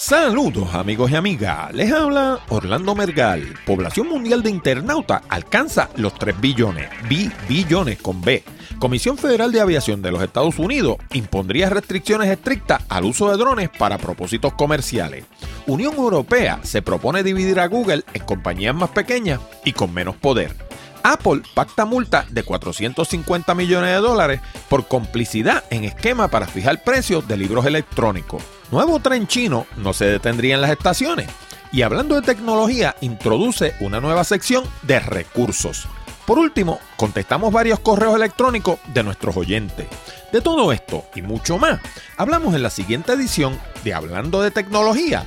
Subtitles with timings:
[0.00, 3.42] Saludos amigos y amigas, les habla Orlando Mergal.
[3.66, 8.44] Población mundial de internauta alcanza los 3 billones, bi billones con B.
[8.78, 13.70] Comisión Federal de Aviación de los Estados Unidos impondría restricciones estrictas al uso de drones
[13.76, 15.24] para propósitos comerciales.
[15.66, 20.67] Unión Europea se propone dividir a Google en compañías más pequeñas y con menos poder.
[21.02, 27.26] Apple pacta multa de 450 millones de dólares por complicidad en esquema para fijar precios
[27.26, 28.42] de libros electrónicos.
[28.70, 31.28] Nuevo tren chino no se detendría en las estaciones.
[31.72, 35.86] Y hablando de tecnología, introduce una nueva sección de recursos.
[36.26, 39.86] Por último, contestamos varios correos electrónicos de nuestros oyentes.
[40.32, 41.80] De todo esto y mucho más,
[42.16, 45.24] hablamos en la siguiente edición de Hablando de Tecnología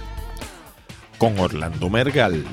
[1.22, 2.44] con Orlando Mergal.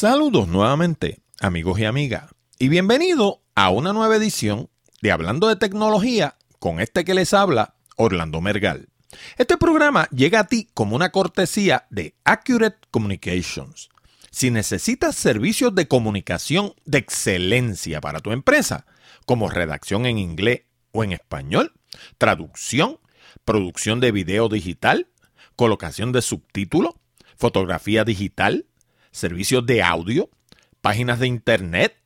[0.00, 4.70] Saludos nuevamente, amigos y amigas, y bienvenido a una nueva edición
[5.02, 8.90] de Hablando de Tecnología con este que les habla, Orlando Mergal.
[9.38, 13.88] Este programa llega a ti como una cortesía de Accurate Communications.
[14.30, 18.86] Si necesitas servicios de comunicación de excelencia para tu empresa,
[19.26, 21.72] como redacción en inglés o en español,
[22.18, 23.00] traducción,
[23.44, 25.08] producción de video digital,
[25.56, 26.94] colocación de subtítulos,
[27.36, 28.67] fotografía digital,
[29.18, 30.30] servicios de audio,
[30.80, 32.00] páginas de internet,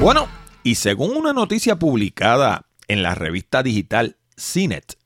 [0.00, 0.28] Bueno,
[0.62, 4.98] y según una noticia publicada en la revista digital CNET,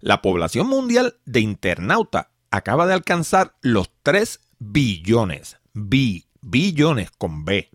[0.00, 5.58] la población mundial de internautas acaba de alcanzar los 3 billones.
[5.72, 7.70] billones con B.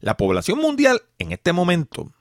[0.00, 2.12] La población mundial en este momento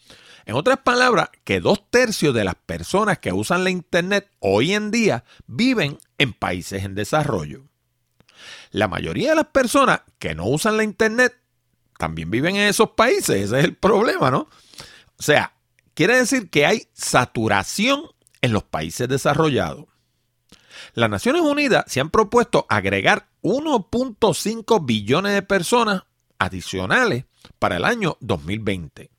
[0.46, 4.92] En otras palabras, que dos tercios de las personas que usan la Internet hoy en
[4.92, 7.64] día viven en países en desarrollo.
[8.72, 11.34] La mayoría de las personas que no usan la Internet
[11.98, 14.48] también viven en esos países, ese es el problema, ¿no?
[15.18, 15.54] O sea,
[15.94, 18.04] quiere decir que hay saturación
[18.42, 19.86] en los países desarrollados.
[20.94, 26.04] Las Naciones Unidas se han propuesto agregar 1.5 billones de personas
[26.38, 27.26] adicionales
[27.60, 29.10] para el año 2020.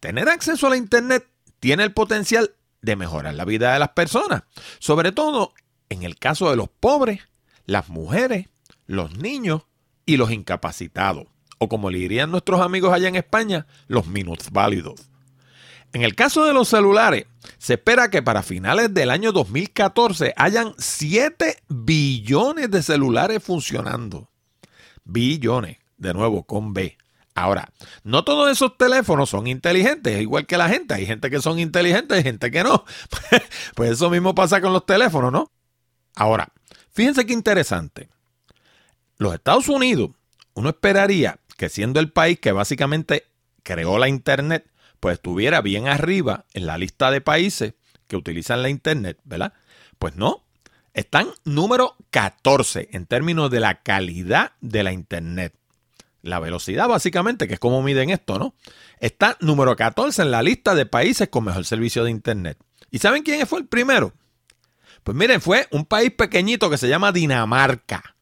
[0.00, 1.26] Tener acceso a la Internet
[1.60, 4.42] tiene el potencial de mejorar la vida de las personas,
[4.78, 5.52] sobre todo
[5.88, 7.20] en el caso de los pobres,
[7.66, 8.48] las mujeres,
[8.86, 9.62] los niños
[10.06, 11.26] y los incapacitados
[11.62, 14.06] o como le dirían nuestros amigos allá en España, los
[14.50, 15.10] válidos.
[15.92, 17.26] En el caso de los celulares,
[17.58, 24.30] se espera que para finales del año 2014 hayan 7 billones de celulares funcionando.
[25.04, 26.96] Billones, de nuevo, con B.
[27.34, 27.70] Ahora,
[28.04, 30.94] no todos esos teléfonos son inteligentes, igual que la gente.
[30.94, 32.84] Hay gente que son inteligentes y gente que no.
[33.74, 35.50] pues eso mismo pasa con los teléfonos, ¿no?
[36.16, 36.48] Ahora,
[36.90, 38.08] fíjense qué interesante.
[39.18, 40.10] Los Estados Unidos,
[40.54, 43.26] uno esperaría que siendo el país que básicamente
[43.62, 47.74] creó la Internet, pues estuviera bien arriba en la lista de países
[48.06, 49.52] que utilizan la Internet, ¿verdad?
[49.98, 50.42] Pues no,
[50.94, 55.54] están número 14 en términos de la calidad de la Internet.
[56.22, 58.54] La velocidad básicamente, que es como miden esto, ¿no?
[58.98, 62.56] Está número 14 en la lista de países con mejor servicio de Internet.
[62.90, 64.14] ¿Y saben quién fue el primero?
[65.04, 68.16] Pues miren, fue un país pequeñito que se llama Dinamarca,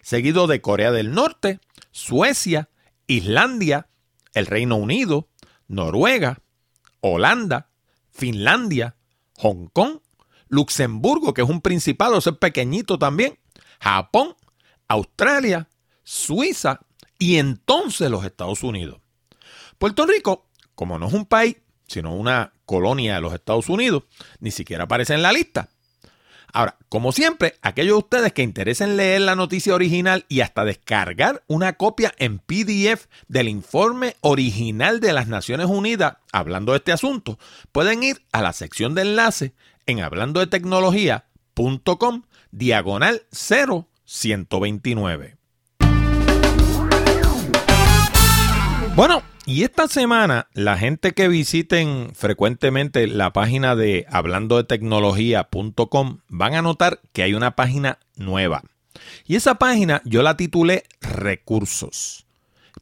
[0.00, 2.70] seguido de Corea del Norte, Suecia,
[3.08, 3.88] Islandia,
[4.34, 5.28] el Reino Unido,
[5.66, 6.40] Noruega,
[7.00, 7.70] Holanda,
[8.12, 8.96] Finlandia,
[9.38, 9.98] Hong Kong,
[10.48, 13.38] Luxemburgo, que es un principado, es pequeñito también,
[13.80, 14.36] Japón,
[14.86, 15.68] Australia,
[16.04, 16.80] Suiza
[17.18, 19.00] y entonces los Estados Unidos.
[19.78, 21.56] Puerto Rico, como no es un país,
[21.86, 24.04] sino una colonia de los Estados Unidos,
[24.40, 25.70] ni siquiera aparece en la lista.
[26.52, 31.42] Ahora, como siempre, aquellos de ustedes que interesen leer la noticia original y hasta descargar
[31.46, 37.38] una copia en PDF del informe original de las Naciones Unidas hablando de este asunto,
[37.72, 39.52] pueden ir a la sección de enlace
[39.86, 45.37] en hablando de tecnología.com diagonal 0129.
[48.98, 56.18] Bueno, y esta semana la gente que visiten frecuentemente la página de hablando de tecnología.com
[56.26, 58.64] van a notar que hay una página nueva.
[59.24, 62.26] Y esa página yo la titulé Recursos.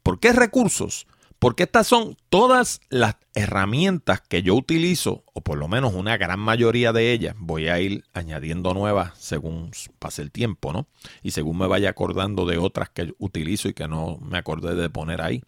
[0.03, 1.07] ¿Por qué recursos?
[1.39, 6.41] Porque estas son todas las herramientas que yo utilizo, o por lo menos una gran
[6.41, 7.35] mayoría de ellas.
[7.39, 10.87] Voy a ir añadiendo nuevas según pase el tiempo, ¿no?
[11.23, 14.89] Y según me vaya acordando de otras que utilizo y que no me acordé de
[14.89, 15.43] poner ahí.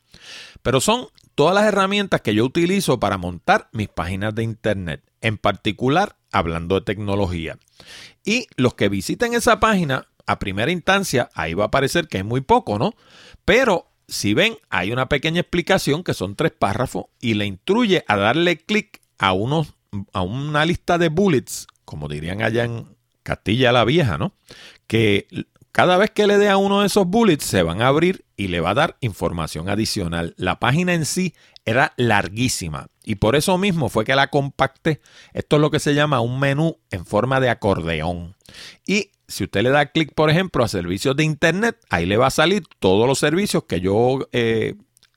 [0.62, 5.38] Pero son todas las herramientas que yo utilizo para montar mis páginas de internet, en
[5.38, 7.58] particular hablando de tecnología.
[8.25, 12.25] Y los que visiten esa página, a primera instancia, ahí va a parecer que es
[12.25, 12.94] muy poco, ¿no?
[13.46, 18.16] Pero si ven, hay una pequeña explicación que son tres párrafos y le instruye a
[18.16, 24.16] darle clic a, a una lista de bullets, como dirían allá en Castilla la Vieja,
[24.16, 24.32] ¿no?
[24.87, 25.28] Que
[25.72, 28.49] cada vez que le dé a uno de esos bullets se van a abrir y
[28.49, 30.34] le va a dar información adicional.
[30.38, 31.34] La página en sí
[31.66, 35.02] era larguísima y por eso mismo fue que la compacté.
[35.34, 38.34] Esto es lo que se llama un menú en forma de acordeón.
[38.87, 42.29] Y si usted le da clic, por ejemplo, a servicios de Internet, ahí le va
[42.29, 44.75] a salir todos los servicios que yo eh,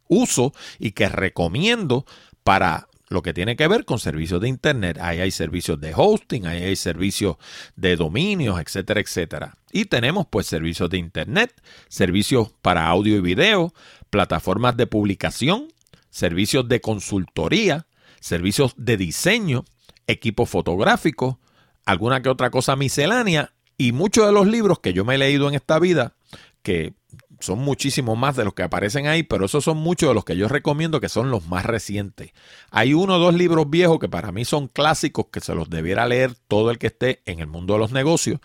[0.09, 2.05] uso y que recomiendo
[2.43, 4.97] para lo que tiene que ver con servicios de Internet.
[4.99, 7.37] Ahí hay servicios de hosting, ahí hay servicios
[7.75, 9.57] de dominios, etcétera, etcétera.
[9.71, 11.53] Y tenemos pues servicios de Internet,
[11.87, 13.73] servicios para audio y video,
[14.09, 15.69] plataformas de publicación,
[16.09, 17.87] servicios de consultoría,
[18.19, 19.63] servicios de diseño,
[20.07, 21.39] equipo fotográfico,
[21.85, 25.49] alguna que otra cosa miscelánea y muchos de los libros que yo me he leído
[25.49, 26.13] en esta vida,
[26.61, 26.93] que
[27.39, 30.37] son muchísimos más de los que aparecen ahí, pero esos son muchos de los que
[30.37, 32.31] yo recomiendo que son los más recientes.
[32.69, 36.05] Hay uno o dos libros viejos que para mí son clásicos que se los debiera
[36.05, 38.39] leer todo el que esté en el mundo de los negocios,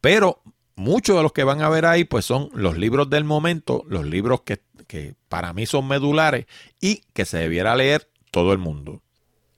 [0.00, 0.42] pero
[0.74, 4.04] muchos de los que van a ver ahí pues son los libros del momento, los
[4.04, 6.46] libros que, que para mí son medulares
[6.80, 9.02] y que se debiera leer todo el mundo.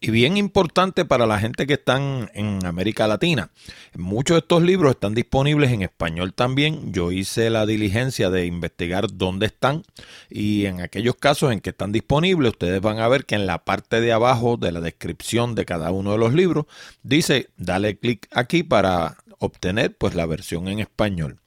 [0.04, 3.50] Y bien importante para la gente que están en América Latina.
[3.94, 6.92] Muchos de estos libros están disponibles en español también.
[6.92, 9.84] Yo hice la diligencia de investigar dónde están
[10.28, 13.64] y en aquellos casos en que están disponibles, ustedes van a ver que en la
[13.64, 16.66] parte de abajo de la descripción de cada uno de los libros
[17.04, 21.38] dice, dale clic aquí para obtener pues la versión en español.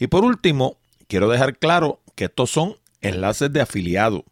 [0.00, 4.24] Y por último, quiero dejar claro que estos son enlaces de afiliado.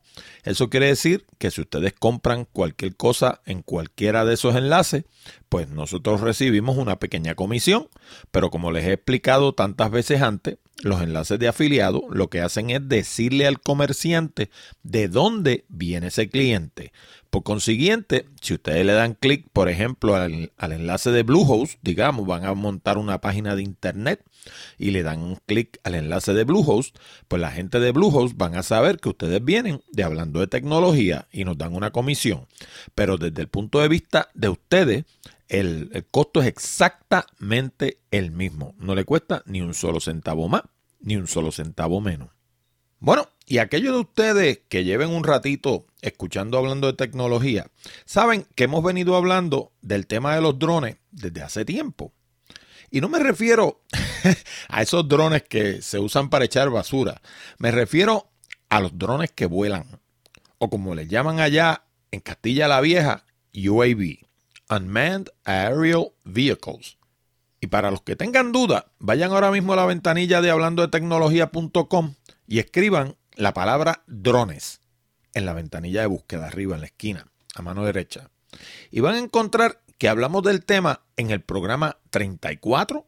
[0.44, 5.04] Eso quiere decir que si ustedes compran cualquier cosa en cualquiera de esos enlaces,
[5.48, 7.88] pues nosotros recibimos una pequeña comisión,
[8.30, 12.70] pero como les he explicado tantas veces antes, los enlaces de afiliado lo que hacen
[12.70, 14.50] es decirle al comerciante
[14.82, 16.92] de dónde viene ese cliente.
[17.30, 22.46] Por consiguiente, si ustedes le dan clic, por ejemplo, al, enlace de Bluehost, digamos, van
[22.46, 24.24] a montar una página de internet
[24.78, 26.96] y le dan un clic al enlace de Bluehost,
[27.28, 31.28] pues la gente de Bluehost van a saber que ustedes vienen de hablando de tecnología
[31.30, 32.46] y nos dan una comisión.
[32.94, 35.04] Pero desde el punto de vista de ustedes,
[35.48, 38.74] el, el costo es exactamente el mismo.
[38.78, 40.62] No le cuesta ni un solo centavo más,
[41.00, 42.30] ni un solo centavo menos.
[43.00, 47.70] Bueno, y aquellos de ustedes que lleven un ratito escuchando hablando de tecnología,
[48.04, 52.12] saben que hemos venido hablando del tema de los drones desde hace tiempo.
[52.90, 53.80] Y no me refiero
[54.68, 57.22] a esos drones que se usan para echar basura,
[57.56, 58.28] me refiero
[58.68, 59.98] a los drones que vuelan,
[60.58, 63.24] o como les llaman allá en Castilla la Vieja,
[63.54, 64.18] UAV,
[64.68, 66.98] Unmanned Aerial Vehicles.
[67.62, 70.88] Y para los que tengan duda, vayan ahora mismo a la ventanilla de hablando de
[70.88, 72.14] tecnología.com
[72.46, 74.80] y escriban la palabra drones
[75.32, 78.30] en la ventanilla de búsqueda arriba en la esquina, a mano derecha.
[78.90, 83.06] Y van a encontrar que hablamos del tema en el programa 34,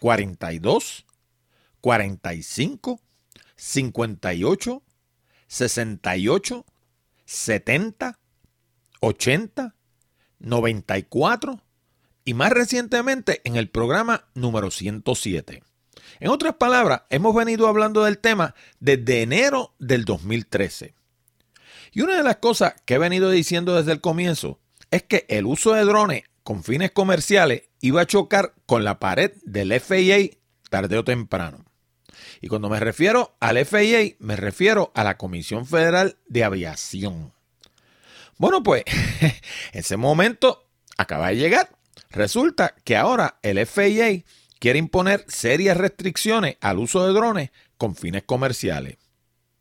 [0.00, 1.06] 42,
[1.80, 3.00] 45,
[3.54, 4.82] 58,
[5.46, 6.66] 68,
[7.24, 8.18] 70,
[9.00, 9.74] 80,
[10.40, 11.62] 94
[12.24, 15.62] y más recientemente en el programa número 107.
[16.18, 20.94] En otras palabras, hemos venido hablando del tema desde enero del 2013.
[21.92, 25.46] Y una de las cosas que he venido diciendo desde el comienzo es que el
[25.46, 30.36] uso de drones con fines comerciales iba a chocar con la pared del FAA
[30.68, 31.64] tarde o temprano.
[32.40, 37.32] Y cuando me refiero al FAA, me refiero a la Comisión Federal de Aviación.
[38.38, 38.84] Bueno, pues
[39.72, 40.66] ese momento
[40.96, 41.70] acaba de llegar.
[42.10, 44.24] Resulta que ahora el FAA
[44.60, 48.98] quiere imponer serias restricciones al uso de drones con fines comerciales.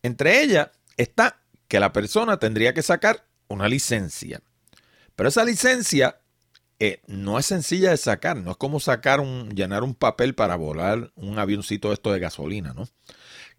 [0.04, 4.42] Entre ellas está que la persona tendría que sacar una licencia.
[5.16, 6.20] Pero esa licencia
[6.80, 10.56] eh, no es sencilla de sacar, no es como sacar un, llenar un papel para
[10.56, 12.88] volar un avioncito esto de gasolina, ¿no?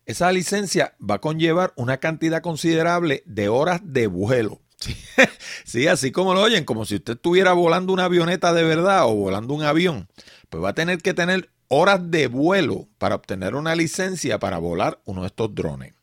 [0.07, 4.61] Esa licencia va a conllevar una cantidad considerable de horas de vuelo.
[5.65, 9.15] Sí, así como lo oyen, como si usted estuviera volando una avioneta de verdad o
[9.15, 10.09] volando un avión,
[10.51, 15.01] pues va a tener que tener horas de vuelo para obtener una licencia para volar
[15.05, 15.95] uno de estos drones.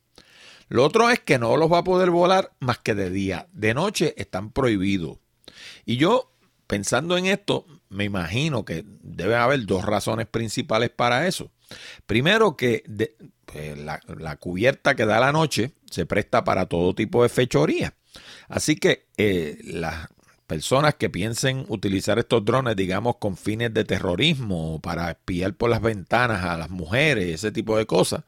[0.68, 3.46] Lo otro es que no los va a poder volar más que de día.
[3.52, 5.18] De noche están prohibidos.
[5.84, 6.32] Y yo
[6.66, 11.50] pensando en esto, me imagino que debe haber dos razones principales para eso.
[12.06, 12.84] Primero, que
[13.46, 17.94] pues, la, cubierta que da la noche se presta para todo tipo de fechoría.
[18.48, 20.08] Así que eh, las
[20.48, 25.82] personas que piensen utilizar estos drones, digamos, con fines de terrorismo, para espiar por las
[25.82, 28.24] ventanas a las mujeres, ese tipo de cosas,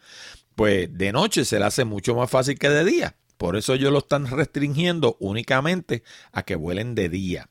[0.54, 3.16] pues de noche se le hace mucho más fácil que de día.
[3.38, 7.48] Por eso ellos lo están restringiendo únicamente a que vuelen de día.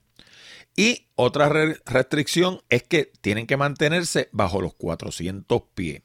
[0.76, 1.50] Y otra
[1.86, 6.04] restricción es que tienen que mantenerse bajo los 400 pies.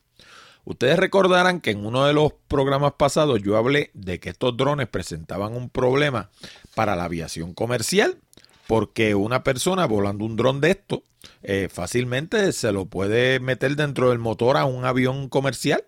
[0.64, 4.88] Ustedes recordarán que en uno de los programas pasados yo hablé de que estos drones
[4.88, 6.30] presentaban un problema
[6.74, 8.18] para la aviación comercial,
[8.66, 11.02] porque una persona volando un dron de esto
[11.42, 15.84] eh, fácilmente se lo puede meter dentro del motor a un avión comercial.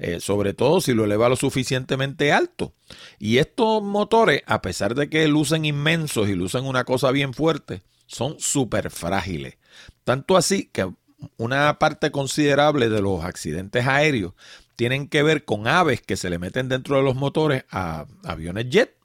[0.00, 2.72] Eh, sobre todo si lo eleva lo suficientemente alto.
[3.18, 7.82] Y estos motores, a pesar de que lucen inmensos y lucen una cosa bien fuerte,
[8.06, 9.58] son súper frágiles.
[10.04, 10.88] Tanto así que
[11.36, 14.34] una parte considerable de los accidentes aéreos
[14.76, 18.68] tienen que ver con aves que se le meten dentro de los motores a aviones
[18.70, 18.97] jet.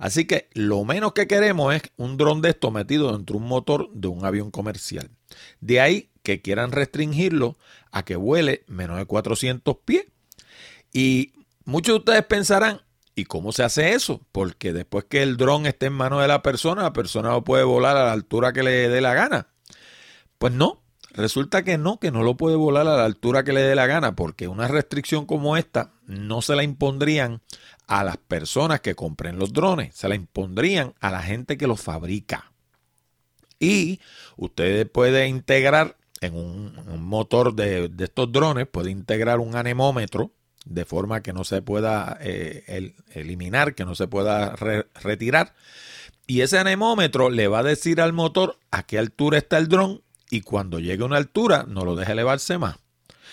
[0.00, 3.48] Así que lo menos que queremos es un dron de esto metido dentro de un
[3.48, 5.10] motor de un avión comercial.
[5.60, 7.58] De ahí que quieran restringirlo
[7.92, 10.06] a que vuele menos de 400 pies.
[10.90, 11.34] Y
[11.66, 12.80] muchos de ustedes pensarán,
[13.14, 14.22] ¿Y cómo se hace eso?
[14.32, 17.64] Porque después que el dron esté en manos de la persona, la persona no puede
[17.64, 19.48] volar a la altura que le dé la gana.
[20.38, 20.80] Pues no,
[21.10, 23.86] resulta que no, que no lo puede volar a la altura que le dé la
[23.86, 27.42] gana, porque una restricción como esta no se la impondrían
[27.90, 31.80] a las personas que compren los drones, se la impondrían a la gente que los
[31.80, 32.52] fabrica.
[33.58, 34.00] Y
[34.36, 40.30] usted puede integrar en un, motor de, de estos drones, puede integrar un anemómetro
[40.64, 44.54] de forma que no se pueda eh, eliminar, que no se pueda
[45.02, 45.54] retirar.
[46.28, 50.00] Y ese anemómetro le va a decir al motor a qué altura está el dron
[50.30, 52.76] y cuando llegue a una altura no lo deje elevarse más.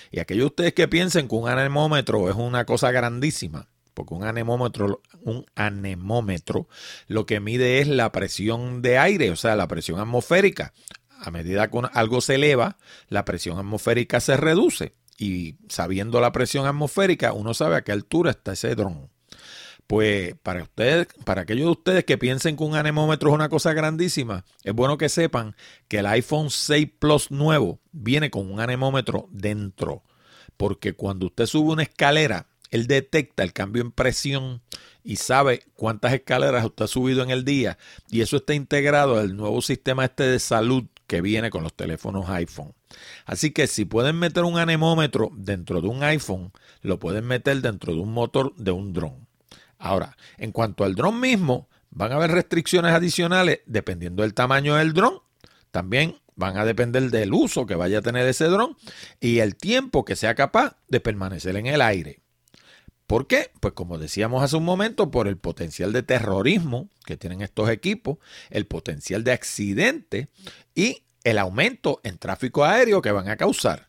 [0.10, 4.26] Y aquellos de ustedes que piensen que un anemómetro es una cosa grandísima, porque un
[4.26, 6.68] anemómetro, un anemómetro
[7.08, 10.72] lo que mide es la presión de aire, o sea, la presión atmosférica.
[11.20, 12.78] A medida que algo se eleva,
[13.10, 18.30] la presión atmosférica se reduce y sabiendo la presión atmosférica, uno sabe a qué altura
[18.30, 19.10] está ese dron.
[19.88, 23.74] Pues para ustedes, para aquellos de ustedes que piensen que un anemómetro es una cosa
[23.74, 25.56] grandísima, es bueno que sepan
[25.88, 30.04] que el iPhone 6 Plus nuevo viene con un anemómetro dentro.
[30.56, 34.62] Porque cuando usted sube una escalera, él detecta el cambio en presión
[35.04, 37.78] y sabe cuántas escaleras usted ha subido en el día.
[38.10, 42.30] Y eso está integrado al nuevo sistema este de salud que viene con los teléfonos
[42.30, 42.74] iPhone.
[43.26, 47.94] Así que si pueden meter un anemómetro dentro de un iPhone, lo pueden meter dentro
[47.94, 49.28] de un motor de un dron.
[49.80, 54.94] Ahora, en cuanto al dron mismo, van a haber restricciones adicionales dependiendo del tamaño del
[54.94, 55.22] dron.
[55.72, 58.76] También van a depender del uso que vaya a tener ese dron
[59.20, 62.22] y el tiempo que sea capaz de permanecer en el aire.
[63.08, 63.52] ¿Por qué?
[63.62, 68.18] Pues como decíamos hace un momento, por el potencial de terrorismo que tienen estos equipos,
[68.50, 70.28] el potencial de accidente
[70.76, 73.88] y el aumento en tráfico aéreo que van a causar.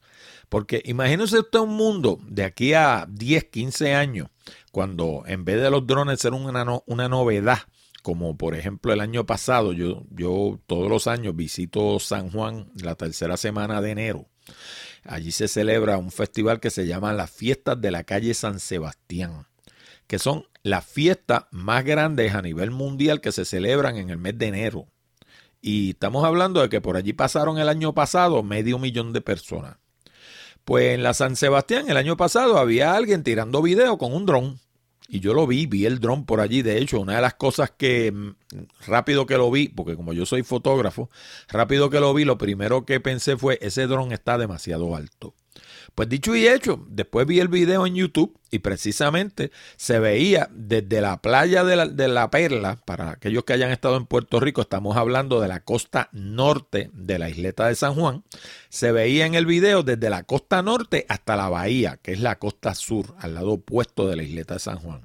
[0.48, 4.28] Porque imagínese usted un mundo de aquí a 10, 15 años,
[4.70, 7.58] cuando en vez de los drones ser una, una novedad,
[8.02, 12.94] como por ejemplo el año pasado, yo, yo todos los años visito San Juan la
[12.94, 14.28] tercera semana de enero
[15.08, 19.46] Allí se celebra un festival que se llama las fiestas de la calle San Sebastián,
[20.06, 24.36] que son las fiestas más grandes a nivel mundial que se celebran en el mes
[24.36, 24.86] de enero.
[25.62, 29.78] Y estamos hablando de que por allí pasaron el año pasado medio millón de personas.
[30.66, 34.60] Pues en la San Sebastián el año pasado había alguien tirando video con un dron.
[35.10, 36.60] Y yo lo vi, vi el dron por allí.
[36.60, 38.34] De hecho, una de las cosas que mm,
[38.86, 41.08] rápido que lo vi, porque como yo soy fotógrafo,
[41.48, 45.34] rápido que lo vi, lo primero que pensé fue, ese dron está demasiado alto.
[45.98, 51.00] Pues dicho y hecho, después vi el video en YouTube y precisamente se veía desde
[51.00, 55.40] la playa de la, Perla, para aquellos que hayan estado en Puerto Rico, estamos hablando
[55.40, 58.22] de la costa norte de la isleta de San Juan,
[58.68, 62.38] se veía en el video desde la costa norte hasta la bahía, que es la
[62.38, 65.00] costa sur, al lado opuesto de la isleta de San Juan.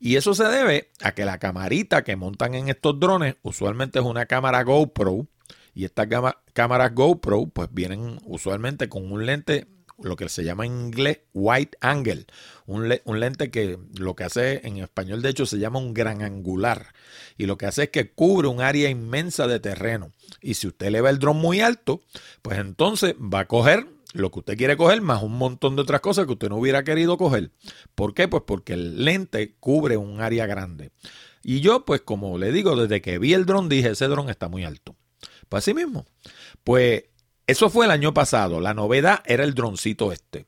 [0.00, 4.04] Y eso se debe a que la camarita que montan en estos drones usualmente es
[4.04, 5.28] una cámara GoPro.
[5.72, 6.08] Y estas
[6.52, 9.68] cámaras GoPro pues vienen usualmente con un lente
[10.02, 12.26] lo que se llama en inglés white angle,
[12.66, 16.92] un, lente que lo que hace en español de hecho se llama un gran angular
[17.38, 20.86] y lo que hace es que cubre un área inmensa de terreno y si usted
[20.86, 22.00] eleva el dron muy alto,
[22.42, 26.00] pues entonces va a coger lo que usted quiere coger más un montón de otras
[26.00, 27.50] cosas que usted no hubiera querido coger.
[27.94, 28.28] ¿Por qué?
[28.28, 30.90] Pues porque el lente cubre un área grande.
[31.42, 34.48] Y yo, pues como le digo, desde que vi el dron dije, ese dron está
[34.48, 34.96] muy alto.
[35.48, 36.06] Pues así mismo.
[36.64, 37.04] Pues
[37.46, 38.60] eso fue el año pasado.
[38.60, 40.46] La novedad era el droncito este.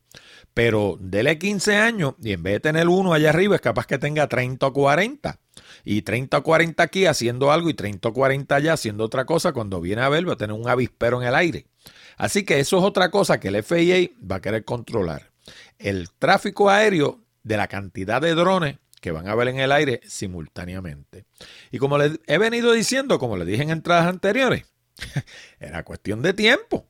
[0.53, 3.99] Pero dele 15 años y en vez de tener uno allá arriba, es capaz que
[3.99, 5.39] tenga 30 o 40.
[5.85, 9.53] Y 30 o 40 aquí haciendo algo y 30 o 40 allá haciendo otra cosa.
[9.53, 11.67] Cuando viene a ver, va a tener un avispero en el aire.
[12.17, 15.31] Así que eso es otra cosa que el FAA va a querer controlar.
[15.79, 20.01] El tráfico aéreo de la cantidad de drones que van a ver en el aire
[20.05, 21.27] simultáneamente.
[21.71, 24.65] Y como les he venido diciendo, como les dije en entradas anteriores,
[25.61, 26.88] Era cuestión de tiempo.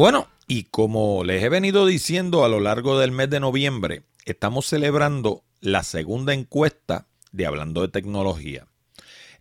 [0.00, 4.64] Bueno, y como les he venido diciendo a lo largo del mes de noviembre, estamos
[4.64, 8.66] celebrando la segunda encuesta de Hablando de Tecnología.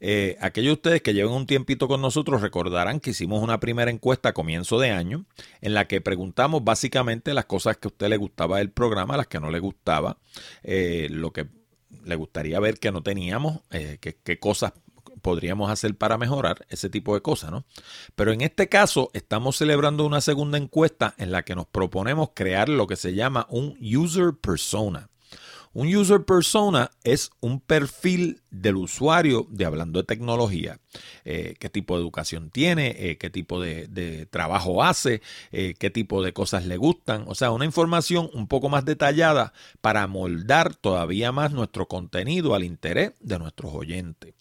[0.01, 3.89] Eh, aquellos de ustedes que lleven un tiempito con nosotros recordarán que hicimos una primera
[3.89, 5.23] encuesta a comienzo de año
[5.61, 9.27] en la que preguntamos básicamente las cosas que a usted le gustaba del programa, las
[9.27, 10.17] que no le gustaba,
[10.63, 11.47] eh, lo que
[12.03, 14.73] le gustaría ver que no teníamos, eh, qué cosas
[15.19, 17.65] podríamos hacer para mejorar ese tipo de cosas, ¿no?
[18.15, 22.69] Pero en este caso estamos celebrando una segunda encuesta en la que nos proponemos crear
[22.69, 25.08] lo que se llama un user persona.
[25.73, 30.79] Un user persona es un perfil del usuario de hablando de tecnología.
[31.25, 36.23] Eh, qué tipo de educación tiene, eh, qué tipo de, trabajo hace, eh, qué tipo
[36.23, 37.25] de cosas le gustan.
[37.27, 42.63] O sea, una información un poco más detallada para moldar todavía más nuestro contenido al
[42.63, 44.33] interés de nuestros oyentes.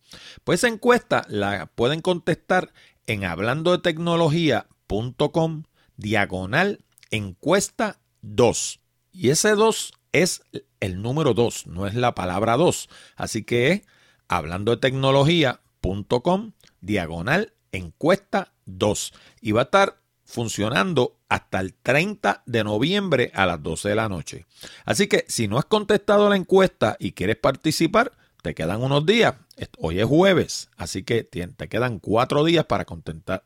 [0.44, 2.72] Pues esa encuesta la pueden contestar
[3.06, 5.64] en hablando de tecnología.com
[5.96, 8.80] diagonal encuesta 2.
[9.12, 10.42] Y ese 2 es
[10.80, 12.88] el número 2, no es la palabra 2.
[13.16, 13.82] Así que es
[14.28, 19.12] hablando de tecnología.com diagonal encuesta 2.
[19.40, 24.08] Y va a estar funcionando hasta el 30 de noviembre a las 12 de la
[24.08, 24.46] noche.
[24.84, 28.12] Así que si no has contestado la encuesta y quieres participar,
[28.48, 29.34] te quedan unos días.
[29.76, 33.42] Hoy es jueves, así que te quedan cuatro días para contestar,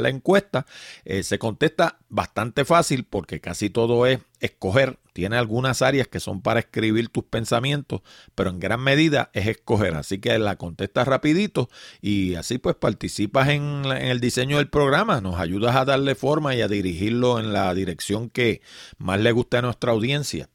[0.00, 0.66] la encuesta.
[1.04, 5.00] Eh, se contesta bastante fácil porque casi todo es escoger.
[5.12, 8.02] Tiene algunas áreas que son para escribir tus pensamientos,
[8.36, 9.96] pero en gran medida es escoger.
[9.96, 11.68] Así que la contestas rapidito
[12.00, 15.20] y así pues participas en, en el diseño del programa.
[15.20, 18.60] Nos ayudas a darle forma y a dirigirlo en la dirección que
[18.98, 20.48] más le guste a nuestra audiencia.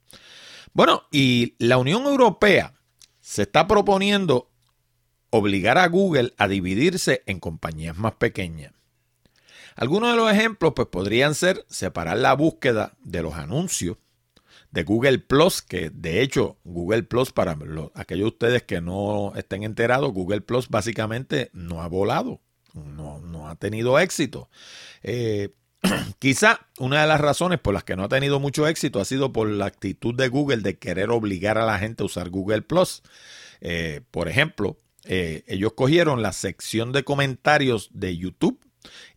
[0.71, 2.73] Bueno, y la Unión Europea
[3.22, 4.50] se está proponiendo
[5.30, 8.74] obligar a Google a dividirse en compañías más pequeñas.
[9.76, 13.98] Algunos de los ejemplos pues, podrían ser separar la búsqueda de los anuncios
[14.72, 17.58] de Google Plus, que de hecho Google Plus, para
[17.94, 22.42] aquellos de ustedes que no estén enterados, Google Plus básicamente no ha volado,
[22.74, 24.50] no, ha tenido éxito.
[25.04, 25.54] Eh,
[26.20, 29.32] quizá una de las razones por las que no ha tenido mucho éxito ha sido
[29.34, 33.02] por la actitud de Google de querer obligar a la gente a usar Google Plus.
[33.62, 38.60] Eh, por ejemplo, eh, ellos cogieron la sección de comentarios de YouTube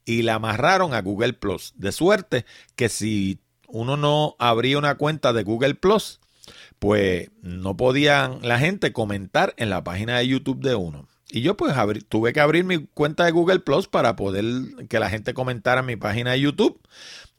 [0.05, 1.73] y la amarraron a Google Plus.
[1.77, 2.45] De suerte
[2.77, 6.21] que si uno no abría una cuenta de Google Plus,
[6.79, 11.09] pues no podían la gente comentar en la página de YouTube de uno.
[11.35, 11.75] Y yo pues
[12.09, 14.45] tuve que abrir mi cuenta de Google Plus para poder
[14.89, 16.81] que la gente comentara en mi página de YouTube.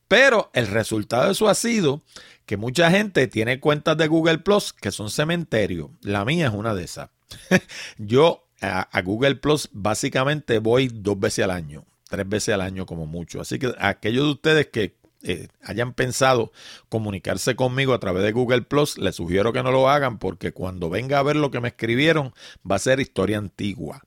[0.10, 2.02] Pero el resultado de eso ha sido
[2.46, 5.92] que mucha gente tiene cuentas de Google Plus que son cementerio.
[6.02, 7.10] La mía es una de esas.
[7.98, 13.06] yo a, Google Plus básicamente voy dos veces al año, tres veces al año como
[13.06, 13.40] mucho.
[13.40, 16.52] Así que aquellos de ustedes que eh, hayan pensado
[16.88, 20.90] comunicarse conmigo a través de Google Plus, les sugiero que no lo hagan porque cuando
[20.92, 22.34] venga a ver lo que me escribieron
[22.70, 24.04] va a ser historia antigua.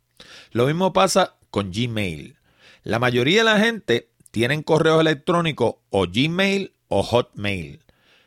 [0.52, 2.36] Lo mismo pasa con Gmail.
[2.84, 7.80] La mayoría de la gente tienen correo electrónico o Gmail o Hotmail.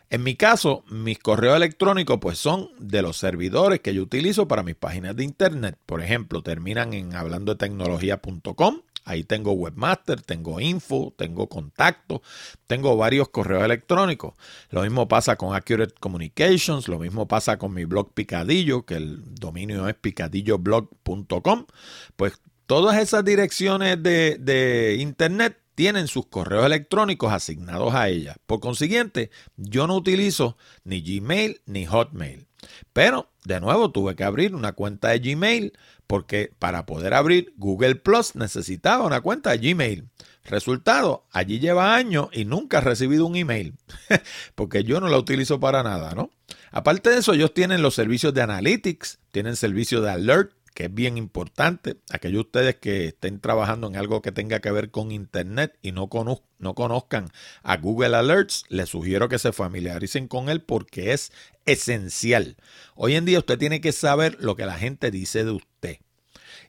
[0.09, 4.63] En mi caso, mis correos electrónicos pues son de los servidores que yo utilizo para
[4.63, 5.77] mis páginas de internet.
[5.85, 8.83] Por ejemplo, terminan en hablando de.
[9.03, 12.21] Ahí tengo webmaster, tengo info, tengo contacto,
[12.67, 14.35] tengo varios correos electrónicos.
[14.69, 19.23] Lo mismo pasa con Accurate Communications, lo mismo pasa con mi blog Picadillo, que el
[19.35, 21.65] dominio es picadilloblog.com.
[22.15, 22.33] Pues
[22.67, 28.35] todas esas direcciones de, de internet tienen sus correos electrónicos asignados a ella.
[28.45, 32.47] Por consiguiente, yo no utilizo ni Gmail ni Hotmail.
[32.93, 35.73] Pero, de nuevo, tuve que abrir una cuenta de Gmail
[36.11, 40.09] porque para poder abrir Google Plus necesitaba una cuenta de Gmail.
[40.43, 43.75] Resultado, allí lleva años y nunca he recibido un email,
[44.55, 46.29] porque yo no la utilizo para nada, ¿no?
[46.69, 50.93] Aparte de eso, ellos tienen los servicios de Analytics, tienen servicios de Alert, que es
[50.93, 51.97] bien importante.
[52.11, 56.09] Aquellos ustedes que estén trabajando en algo que tenga que ver con Internet y no,
[56.59, 57.29] no conozcan
[57.63, 61.31] a Google Alerts, les sugiero que se familiaricen con él porque es
[61.65, 62.57] esencial.
[62.95, 65.97] Hoy en día usted tiene que saber lo que la gente dice de usted.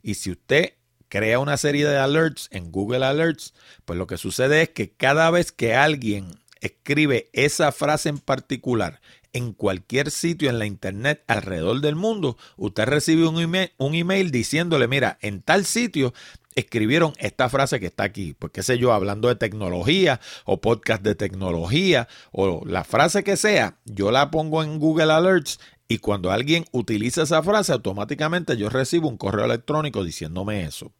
[0.02, 0.74] Y si usted
[1.08, 5.30] crea una serie de alerts en Google Alerts, pues lo que sucede es que cada
[5.30, 9.00] vez que alguien escribe esa frase en particular
[9.32, 14.30] en cualquier sitio en la internet alrededor del mundo, usted recibe un email, un email
[14.30, 16.12] diciéndole, mira, en tal sitio
[16.54, 21.02] escribieron esta frase que está aquí, pues qué sé yo, hablando de tecnología o podcast
[21.02, 26.30] de tecnología o la frase que sea, yo la pongo en Google Alerts y cuando
[26.30, 30.92] alguien utiliza esa frase, automáticamente yo recibo un correo electrónico diciéndome eso.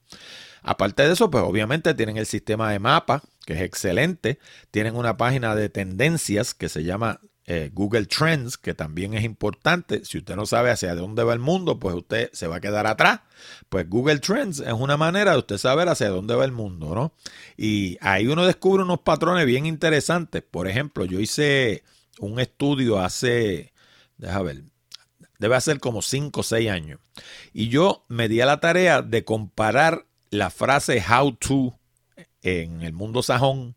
[0.62, 4.38] Aparte de eso, pues obviamente tienen el sistema de mapa, que es excelente.
[4.70, 10.04] Tienen una página de tendencias que se llama eh, Google Trends, que también es importante.
[10.04, 12.86] Si usted no sabe hacia dónde va el mundo, pues usted se va a quedar
[12.86, 13.20] atrás.
[13.68, 17.12] Pues Google Trends es una manera de usted saber hacia dónde va el mundo, ¿no?
[17.56, 20.42] Y ahí uno descubre unos patrones bien interesantes.
[20.48, 21.82] Por ejemplo, yo hice
[22.20, 23.72] un estudio hace,
[24.18, 24.62] déjame ver,
[25.40, 27.00] debe ser como 5 o 6 años.
[27.52, 31.76] Y yo me di a la tarea de comparar la frase how to
[32.42, 33.74] en el mundo sajón,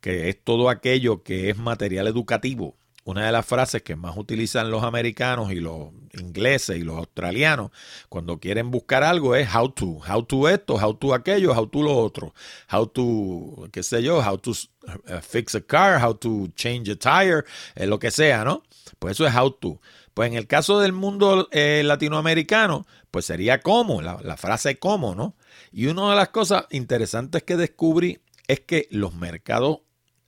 [0.00, 4.68] que es todo aquello que es material educativo una de las frases que más utilizan
[4.68, 7.70] los americanos y los ingleses y los australianos
[8.08, 11.82] cuando quieren buscar algo es how to, how to esto, how to aquello, how to
[11.84, 12.34] lo otro,
[12.72, 16.96] how to, qué sé yo, how to uh, fix a car, how to change a
[16.96, 17.44] tire,
[17.76, 18.64] eh, lo que sea, ¿no?
[18.98, 19.80] Pues eso es how to.
[20.12, 25.14] Pues en el caso del mundo eh, latinoamericano, pues sería cómo, la, la frase cómo,
[25.14, 25.36] ¿no?
[25.70, 29.85] Y una de las cosas interesantes que descubrí es que los mercados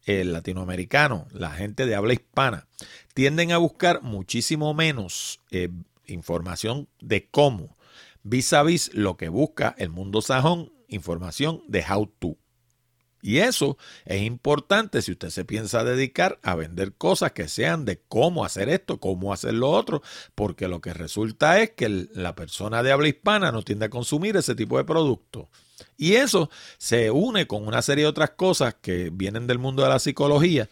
[0.08, 2.66] el latinoamericano, la gente de habla hispana,
[3.14, 5.68] tienden a buscar muchísimo menos eh,
[6.06, 7.76] información de cómo,
[8.22, 12.36] vis a vis lo que busca el mundo sajón, información de how to.
[13.20, 18.00] Y eso es importante si usted se piensa dedicar a vender cosas que sean de
[18.08, 20.02] cómo hacer esto, cómo hacer lo otro,
[20.34, 24.36] porque lo que resulta es que la persona de habla hispana no tiende a consumir
[24.36, 25.50] ese tipo de producto.
[25.96, 29.88] Y eso se une con una serie de otras cosas que vienen del mundo de
[29.88, 30.68] la psicología,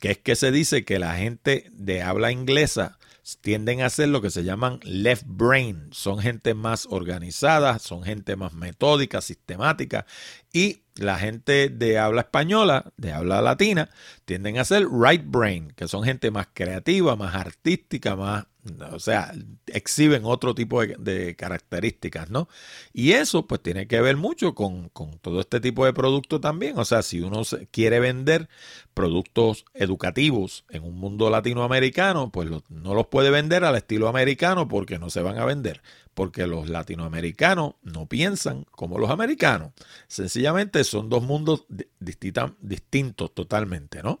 [0.00, 2.98] que es que se dice que la gente de habla inglesa
[3.40, 5.88] tienden a ser lo que se llaman left brain.
[5.92, 10.06] Son gente más organizada, son gente más metódica, sistemática.
[10.52, 13.90] Y la gente de habla española, de habla latina,
[14.24, 18.46] tienden a ser right brain, que son gente más creativa, más artística, más
[18.92, 19.32] o sea,
[19.66, 22.48] exhiben otro tipo de, características, ¿no?
[22.92, 24.90] Y eso pues tiene que ver mucho con,
[25.22, 26.78] todo este tipo de producto también.
[26.78, 28.48] O sea, si uno quiere vender
[28.92, 34.98] productos educativos en un mundo latinoamericano, pues no los puede vender al estilo americano porque
[34.98, 35.82] no se van a vender.
[36.12, 39.72] Porque los latinoamericanos no piensan como los americanos.
[40.06, 41.64] Sencillamente son dos mundos
[41.98, 44.18] distintos totalmente, ¿no?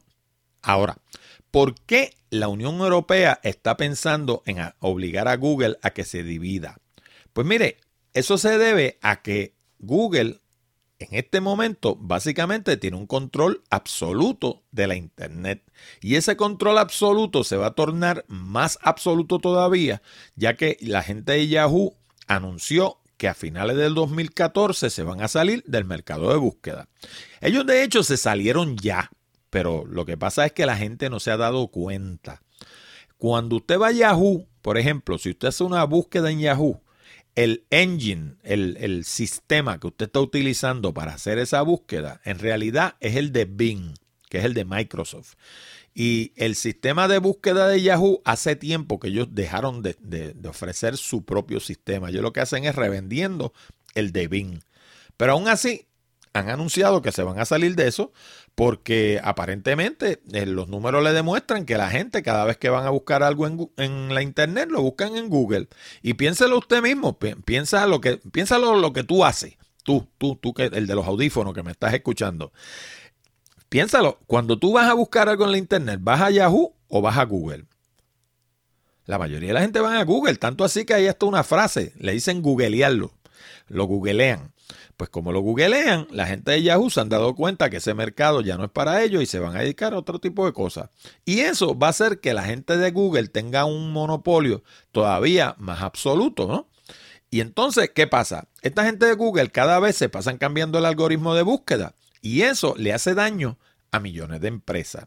[0.62, 0.96] Ahora,
[1.50, 6.78] ¿por qué la Unión Europea está pensando en obligar a Google a que se divida?
[7.32, 7.78] Pues mire,
[8.14, 10.40] eso se debe a que Google
[11.00, 15.64] en este momento básicamente tiene un control absoluto de la Internet.
[16.00, 20.02] Y ese control absoluto se va a tornar más absoluto todavía,
[20.36, 25.28] ya que la gente de Yahoo anunció que a finales del 2014 se van a
[25.28, 26.88] salir del mercado de búsqueda.
[27.40, 29.10] Ellos de hecho se salieron ya,
[29.50, 32.42] pero lo que pasa es que la gente no se ha dado cuenta.
[33.18, 36.80] Cuando usted va a Yahoo, por ejemplo, si usted hace una búsqueda en Yahoo,
[37.34, 42.96] el engine, el, el, sistema que usted está utilizando para hacer esa búsqueda, en realidad
[43.00, 43.94] es el de Bing,
[44.28, 45.34] que es el de Microsoft.
[45.94, 50.96] Y el sistema de búsqueda de Yahoo hace tiempo que ellos dejaron de, de ofrecer
[50.96, 52.10] su propio sistema.
[52.10, 53.52] Ellos lo que hacen es revendiendo
[53.94, 54.60] el de Bing.
[55.16, 55.86] Pero aún así,
[56.32, 58.12] han anunciado que se van a salir de eso
[58.60, 62.90] porque aparentemente eh, los números le demuestran que la gente cada vez que van a
[62.90, 65.68] buscar algo en, la internet lo buscan en Google.
[66.02, 70.52] Y piénselo usted mismo, piensa lo que, piénsalo lo que tú haces, tú, tú, tú,
[70.52, 72.52] que el de los audífonos que me estás escuchando.
[73.70, 77.16] Piénsalo, cuando tú vas a buscar algo en la internet, ¿vas a Yahoo o vas
[77.16, 77.64] a Google?
[79.06, 81.94] La mayoría de la gente va a Google, tanto así que hay hasta una frase,
[81.96, 83.14] le dicen googlearlo,
[83.68, 84.52] lo googlean.
[85.00, 88.42] Pues como lo googlean, la gente de Yahoo se han dado cuenta que ese mercado
[88.42, 90.90] ya no es para ellos y se van a dedicar a otro tipo de cosas.
[91.24, 95.80] Y eso va a hacer que la gente de Google tenga un monopolio todavía más
[95.80, 96.68] absoluto, ¿no?
[97.30, 98.48] Y entonces, ¿qué pasa?
[98.60, 102.74] Esta gente de Google cada vez se pasan cambiando el algoritmo de búsqueda y eso
[102.76, 103.56] le hace daño
[103.92, 105.06] a millones de empresas.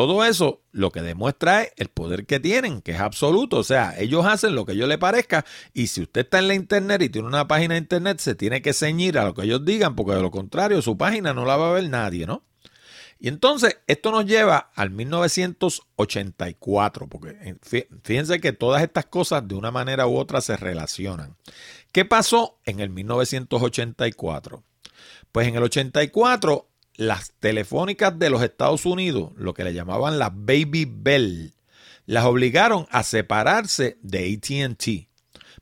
[0.00, 3.58] Todo eso lo que demuestra es el poder que tienen, que es absoluto.
[3.58, 6.54] O sea, ellos hacen lo que ellos les parezca y si usted está en la
[6.54, 9.62] internet y tiene una página de internet, se tiene que ceñir a lo que ellos
[9.62, 12.44] digan, porque de lo contrario su página no la va a ver nadie, ¿no?
[13.18, 17.56] Y entonces esto nos lleva al 1984, porque eh,
[18.02, 21.36] fíjense que todas estas cosas de una manera u otra se relacionan.
[21.92, 24.64] ¿Qué pasó en el 1984?
[25.30, 26.69] Pues en el 84
[27.00, 31.54] las telefónicas de los Estados Unidos, lo que le llamaban las Baby Bell,
[32.04, 35.08] las obligaron a separarse de ATT,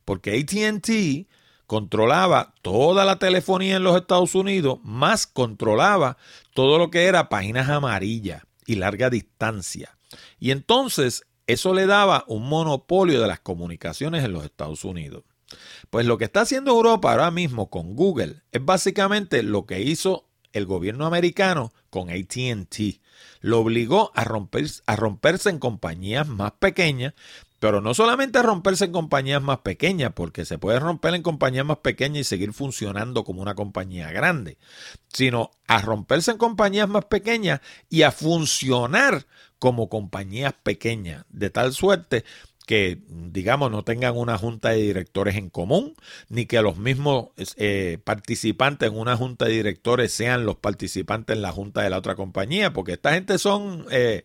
[0.05, 1.29] porque ATT
[1.69, 6.17] controlaba toda la telefonía en los Estados Unidos, más controlaba
[6.55, 9.97] todo lo que era páginas amarillas y larga distancia.
[10.41, 15.23] Y entonces eso le daba un monopolio de las comunicaciones en los Estados Unidos.
[15.91, 20.28] Pues lo que está haciendo Europa ahora mismo con Google es básicamente lo que hizo
[20.53, 23.01] el gobierno americano con ATT.
[23.41, 27.15] Lo obligó a, a romperse en compañías más pequeñas,
[27.59, 31.67] pero no solamente a romperse en compañías más pequeñas, porque se puede romper en compañías
[31.67, 34.59] más pequeñas y seguir funcionando como una compañía grande,
[35.09, 39.27] sino a romperse en compañías más pequeñas y a funcionar
[39.59, 42.25] como compañías pequeñas, de tal suerte
[42.69, 45.95] que, digamos, no tengan una junta de directores en común,
[46.29, 51.41] ni que los mismos eh, participantes en una junta de directores sean los participantes en
[51.41, 54.23] la junta de la otra compañía, porque esta gente son, eh,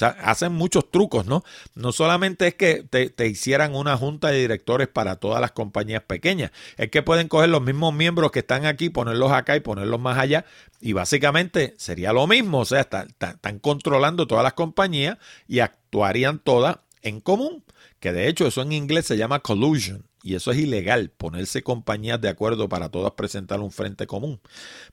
[0.00, 1.44] hacen muchos trucos, ¿no?
[1.74, 6.02] No solamente es que te, te, hicieran una junta de directores para todas las compañías
[6.02, 10.00] pequeñas, es que pueden coger los mismos miembros que están aquí, ponerlos acá y ponerlos
[10.00, 10.46] más allá,
[10.80, 16.78] y básicamente sería lo mismo, o sea, están controlando todas las compañías y actuarían todas
[17.02, 17.62] en común
[18.02, 22.20] que de hecho eso en inglés se llama collusion y eso es ilegal, ponerse compañías
[22.20, 24.40] de acuerdo para todas presentar un frente común.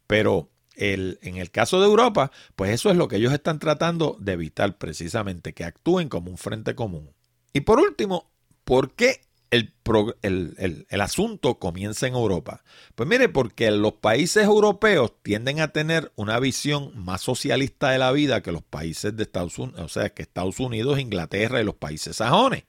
[0.05, 4.15] Pero el, en el caso de Europa, pues eso es lo que ellos están tratando
[4.19, 7.11] de evitar precisamente, que actúen como un frente común.
[7.51, 8.31] Y por último,
[8.63, 9.73] ¿por qué el,
[10.21, 12.63] el, asunto comienza en Europa?
[12.95, 18.11] Pues mire, porque los países europeos tienden a tener una visión más socialista de la
[18.11, 21.75] vida que los países de Estados Unidos, o sea, que Estados Unidos, Inglaterra y los
[21.75, 22.65] países sajones.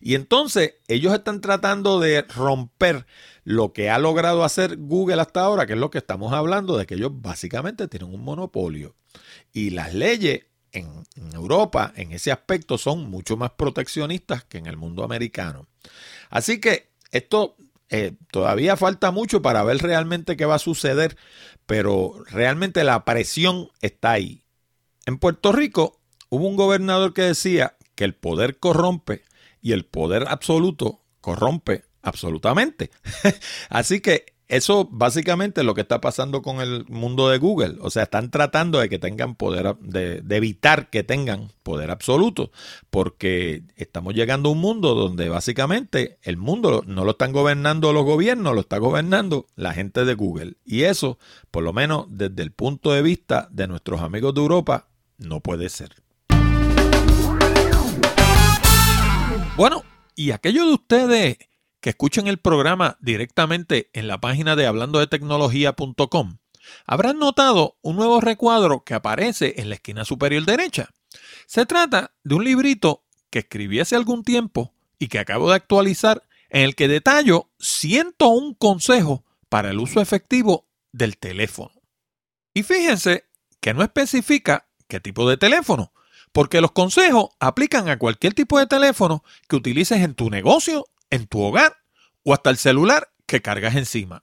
[0.00, 3.06] Y entonces ellos están tratando de romper
[3.44, 6.86] lo que ha logrado hacer Google hasta ahora, que es lo que estamos hablando, de
[6.86, 8.94] que ellos básicamente tienen un monopolio.
[9.52, 11.04] Y las leyes en,
[11.34, 15.66] Europa en ese aspecto son mucho más proteccionistas que en el mundo americano.
[16.30, 17.56] Así que esto
[17.88, 21.16] eh, todavía falta mucho para ver realmente qué va a suceder,
[21.66, 24.42] pero realmente la presión está ahí.
[25.06, 29.22] En Puerto Rico hubo un gobernador que decía que el poder corrompe
[29.60, 32.90] y el poder absoluto corrompe absolutamente.
[33.68, 37.78] Así que eso básicamente es lo que está pasando con el mundo de Google.
[37.80, 42.52] O sea, están tratando de que tengan poder, de, evitar que tengan poder absoluto,
[42.90, 48.04] porque estamos llegando a un mundo donde básicamente el mundo no lo están gobernando los
[48.04, 50.56] gobiernos, lo está gobernando la gente de Google.
[50.66, 51.18] Y eso,
[51.50, 55.70] por lo menos desde el punto de vista de nuestros amigos de Europa, no puede
[55.70, 55.94] ser.
[59.56, 59.82] Bueno,
[60.14, 61.38] y aquellos de ustedes
[61.82, 66.38] que escuchen el programa directamente en la página de hablando de tecnología.com
[66.86, 70.90] habrán notado un nuevo recuadro que aparece en la esquina superior derecha.
[71.46, 76.22] Se trata de un librito que escribí hace algún tiempo y que acabo de actualizar
[76.50, 81.72] en el que detallo 101 consejos para el uso efectivo del teléfono.
[82.54, 83.26] Y fíjense
[83.60, 85.92] que no especifica qué tipo de teléfono,
[86.32, 91.28] porque los consejos aplican a cualquier tipo de teléfono que utilices en tu negocio, en
[91.28, 91.76] tu hogar
[92.24, 94.20] o hasta el celular que cargas encima.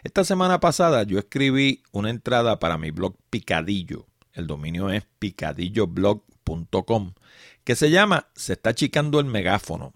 [0.05, 4.07] Esta semana pasada yo escribí una entrada para mi blog Picadillo.
[4.33, 7.15] El dominio es picadilloblog.com,
[7.65, 9.95] que se llama Se está achicando el megáfono.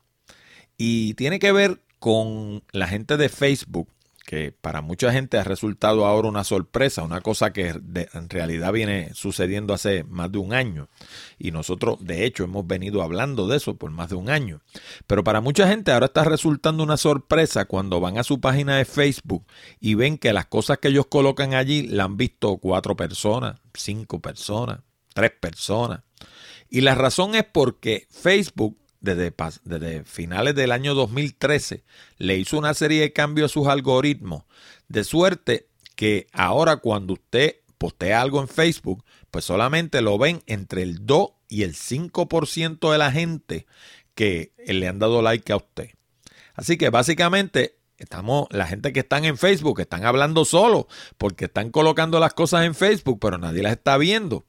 [0.76, 3.88] Y tiene que ver con la gente de Facebook
[4.26, 9.14] que para mucha gente ha resultado ahora una sorpresa, una cosa que en realidad viene
[9.14, 10.88] sucediendo hace más de un año.
[11.38, 14.60] Y nosotros, de hecho, hemos venido hablando de eso por más de un año.
[15.06, 18.84] Pero para mucha gente ahora está resultando una sorpresa cuando van a su página de
[18.84, 19.46] Facebook
[19.78, 24.20] y ven que las cosas que ellos colocan allí la han visto cuatro personas, cinco
[24.20, 24.80] personas,
[25.14, 26.00] tres personas.
[26.68, 31.84] Y la razón es porque Facebook desde, finales del año 2013
[32.18, 34.44] le hizo una serie de cambios a sus algoritmos,
[34.88, 40.82] de suerte que ahora cuando usted postea algo en Facebook, pues solamente lo ven entre
[40.82, 43.66] el 2 y el 5% de la gente
[44.14, 45.90] que le han dado like a usted.
[46.54, 51.70] Así que básicamente estamos, la gente que están en Facebook están hablando solo porque están
[51.70, 54.46] colocando las cosas en Facebook, pero nadie las está viendo.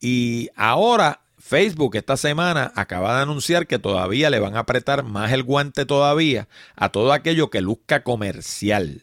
[0.00, 5.32] Y ahora Facebook esta semana acaba de anunciar que todavía le van a apretar más
[5.32, 9.02] el guante todavía a todo aquello que luzca comercial.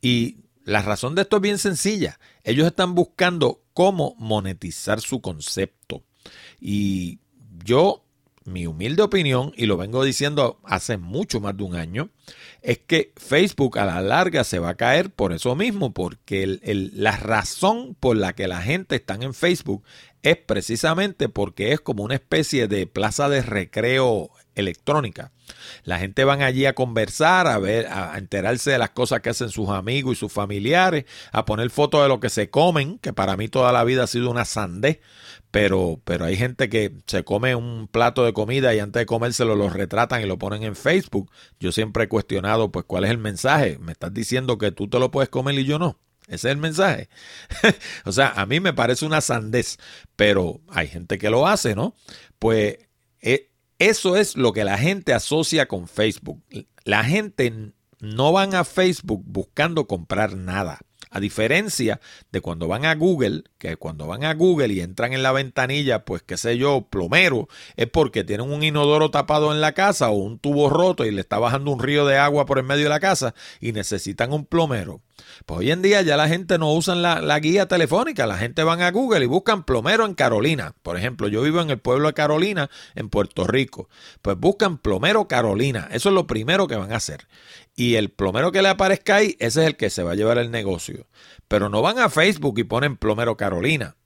[0.00, 2.18] Y la razón de esto es bien sencilla.
[2.42, 6.02] Ellos están buscando cómo monetizar su concepto.
[6.60, 7.18] Y
[7.64, 8.04] yo,
[8.44, 12.10] mi humilde opinión, y lo vengo diciendo hace mucho más de un año,
[12.62, 17.16] es que Facebook a la larga se va a caer por eso mismo, porque la
[17.16, 19.82] razón por la que la gente está en Facebook
[20.24, 25.32] es precisamente porque es como una especie de plaza de recreo electrónica.
[25.84, 29.50] La gente van allí a conversar, a ver, a enterarse de las cosas que hacen
[29.50, 33.36] sus amigos y sus familiares, a poner fotos de lo que se comen, que para
[33.36, 35.00] mí toda la vida ha sido una sandez,
[35.50, 39.56] pero, pero hay gente que se come un plato de comida y antes de comérselo
[39.56, 41.30] lo retratan y lo ponen en Facebook.
[41.60, 43.78] Yo siempre he cuestionado, pues, ¿cuál es el mensaje?
[43.78, 45.98] ¿Me estás diciendo que tú te lo puedes comer y yo no?
[46.26, 47.08] Ese es el mensaje.
[48.04, 49.78] o sea, a mí me parece una sandez,
[50.16, 51.94] pero hay gente que lo hace, ¿no?
[52.38, 52.78] Pues
[53.20, 56.42] eh, eso es lo que la gente asocia con Facebook.
[56.84, 60.80] La gente no van a Facebook buscando comprar nada.
[61.14, 62.00] A diferencia
[62.32, 66.04] de cuando van a Google, que cuando van a Google y entran en la ventanilla,
[66.04, 67.46] pues qué sé yo, plomero,
[67.76, 71.20] es porque tienen un inodoro tapado en la casa o un tubo roto y le
[71.20, 74.44] está bajando un río de agua por el medio de la casa y necesitan un
[74.44, 75.02] plomero.
[75.46, 78.82] Pues hoy en día ya la gente no usa la, guía telefónica, la gente van
[78.82, 80.74] a Google y buscan plomero en Carolina.
[80.82, 83.88] Por ejemplo, yo vivo en el pueblo de Carolina, en Puerto Rico.
[84.20, 87.28] Pues buscan plomero Carolina, eso es lo primero que van a hacer
[87.76, 90.38] y el plomero que le aparezca ahí, ese es el que se va a llevar
[90.38, 91.08] el negocio.
[91.48, 93.96] Pero no van a Facebook y ponen plomero Carolina,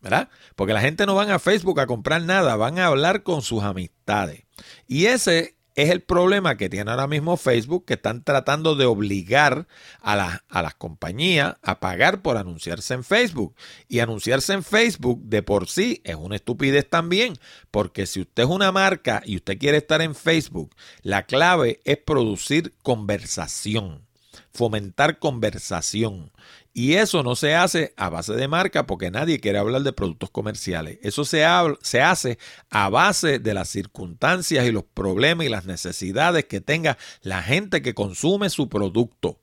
[0.00, 0.30] ¿verdad?
[0.56, 3.62] Porque la gente no van a Facebook a comprar nada, van a hablar con sus
[3.62, 4.44] amistades.
[4.86, 9.68] Y ese es el problema que tiene ahora mismo Facebook, que están tratando de obligar
[10.02, 13.54] a, a, las compañías a pagar por anunciarse en Facebook.
[13.86, 17.34] Y anunciarse en Facebook de por sí es una estupidez también,
[17.70, 21.98] porque si usted es una marca y usted quiere estar en Facebook, la clave es
[21.98, 24.08] producir conversación
[24.58, 26.32] fomentar conversación.
[26.72, 30.30] Y eso no se hace a base de marca porque nadie quiere hablar de productos
[30.30, 30.98] comerciales.
[31.02, 31.44] Eso se,
[31.80, 32.38] se hace
[32.70, 37.82] a base de las circunstancias y los problemas y las necesidades que tenga la gente
[37.82, 39.40] que consume su producto.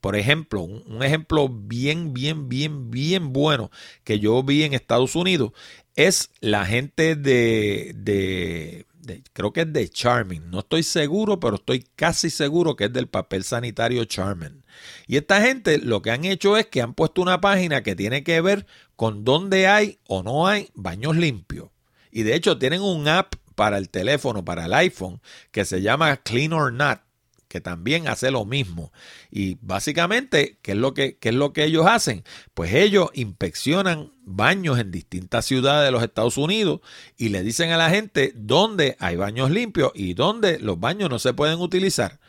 [0.00, 3.70] Por ejemplo, un, ejemplo bien, bien, bien, bien bueno
[4.04, 5.52] que yo vi en Estados Unidos
[5.94, 8.86] es la gente de, de
[9.32, 13.08] creo que es de Charming, no estoy seguro, pero estoy casi seguro que es del
[13.08, 14.64] papel sanitario Charming.
[15.06, 18.22] Y esta gente lo que han hecho es que han puesto una página que tiene
[18.22, 21.70] que ver con dónde hay o no hay baños limpios.
[22.10, 26.16] Y de hecho tienen un app para el teléfono, para el iPhone, que se llama
[26.18, 27.00] Clean or Not.
[27.48, 28.92] Que también hace lo mismo.
[29.30, 32.24] Y básicamente, ¿qué es lo que, qué es lo que ellos hacen?
[32.54, 36.80] Pues ellos inspeccionan baños en distintas ciudades de los Estados Unidos
[37.16, 41.18] y le dicen a la gente dónde hay baños limpios y dónde los baños no
[41.18, 42.20] se pueden utilizar.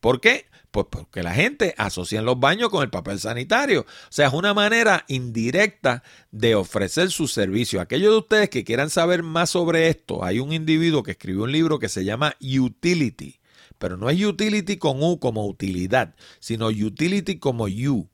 [0.00, 0.46] ¿Por qué?
[0.70, 3.80] Pues porque la gente asocia los baños con el papel sanitario.
[3.80, 7.80] O sea, es una manera indirecta de ofrecer su servicio.
[7.80, 11.52] Aquellos de ustedes que quieran saber más sobre esto, hay un individuo que escribió un
[11.52, 13.37] libro que se llama Utility.
[13.78, 18.08] Pero no es utility con U como utilidad, sino utility como U.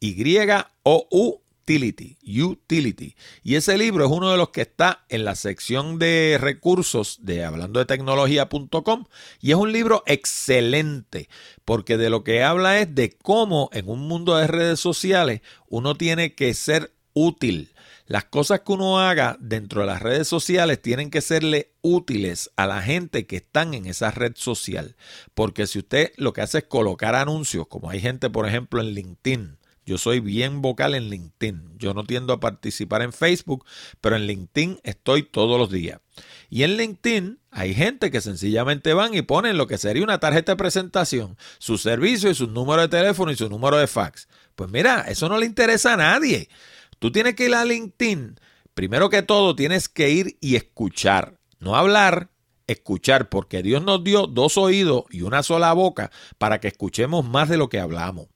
[0.00, 3.14] Y-O-U Utility, Utility.
[3.44, 7.44] Y ese libro es uno de los que está en la sección de recursos de
[7.44, 9.04] hablando de tecnología.com
[9.40, 11.28] y es un libro excelente
[11.64, 15.94] porque de lo que habla es de cómo en un mundo de redes sociales uno
[15.94, 17.72] tiene que ser útil.
[18.06, 22.66] Las cosas que uno haga dentro de las redes sociales tienen que serle útiles a
[22.66, 24.96] la gente que están en esa red social.
[25.34, 28.88] Porque si usted lo que hace es colocar anuncios, como hay gente, por ejemplo, en
[28.88, 31.76] LinkedIn, yo soy bien vocal en LinkedIn.
[31.76, 33.64] Yo no tiendo a participar en Facebook,
[34.00, 36.00] pero en LinkedIn estoy todos los días.
[36.50, 40.52] Y en LinkedIn hay gente que sencillamente van y ponen lo que sería una tarjeta
[40.52, 44.28] de presentación, su servicio y su número de teléfono y su número de fax.
[44.54, 46.48] Pues mira, eso no le interesa a nadie.
[47.02, 48.38] Tú tienes que ir a LinkedIn.
[48.74, 51.36] Primero que todo, tienes que ir y escuchar.
[51.58, 52.30] No hablar,
[52.68, 57.48] escuchar, porque Dios nos dio dos oídos y una sola boca para que escuchemos más
[57.48, 58.28] de lo que hablamos.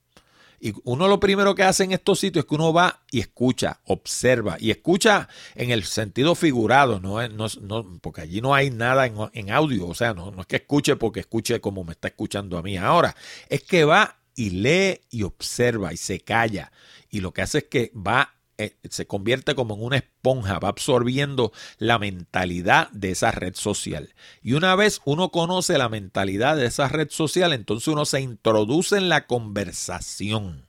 [0.58, 3.78] Y uno lo primero que hace en estos sitios es que uno va y escucha,
[3.84, 9.50] observa, y escucha en el sentido figurado, no, no, porque allí no hay nada en,
[9.52, 12.62] audio, o sea, no, no es que escuche porque escuche como me está escuchando a
[12.62, 13.14] mí ahora,
[13.48, 16.72] es que va y lee y observa y se calla.
[17.10, 20.68] Y lo que hace es que va eh, se convierte como en una esponja, va
[20.68, 24.14] absorbiendo la mentalidad de esa red social.
[24.42, 28.96] Y una vez uno conoce la mentalidad de esa red social, entonces uno se introduce
[28.96, 30.66] en la conversación.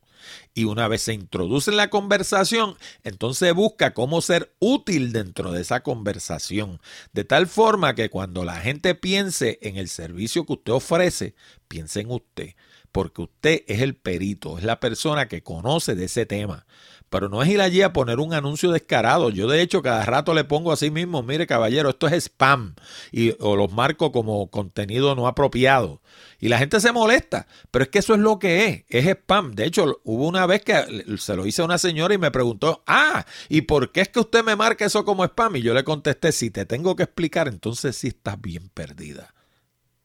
[0.53, 5.61] Y una vez se introduce en la conversación, entonces busca cómo ser útil dentro de
[5.61, 6.81] esa conversación.
[7.13, 11.35] De tal forma que cuando la gente piense en el servicio que usted ofrece,
[11.67, 12.55] piense en usted.
[12.91, 16.65] Porque usted es el perito, es la persona que conoce de ese tema.
[17.09, 19.29] Pero no es ir allí a poner un anuncio descarado.
[19.29, 22.75] Yo de hecho cada rato le pongo así mismo, mire caballero, esto es spam.
[23.13, 26.01] Y, o los marco como contenido no apropiado.
[26.39, 27.47] Y la gente se molesta.
[27.71, 28.83] Pero es que eso es lo que es.
[28.89, 29.53] Es spam.
[29.53, 32.83] De hecho, hubo una vez que se lo hice a una señora y me preguntó,
[32.87, 35.55] ah, ¿y por qué es que usted me marca eso como spam?
[35.55, 39.33] Y yo le contesté, si te tengo que explicar, entonces sí estás bien perdida.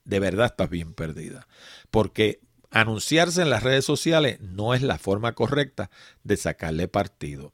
[0.05, 1.49] De verdad estás bien perdida.
[1.91, 2.41] Porque
[2.73, 5.91] anunciarse en las redes sociales no es la forma correcta
[6.25, 7.53] de sacarle partido.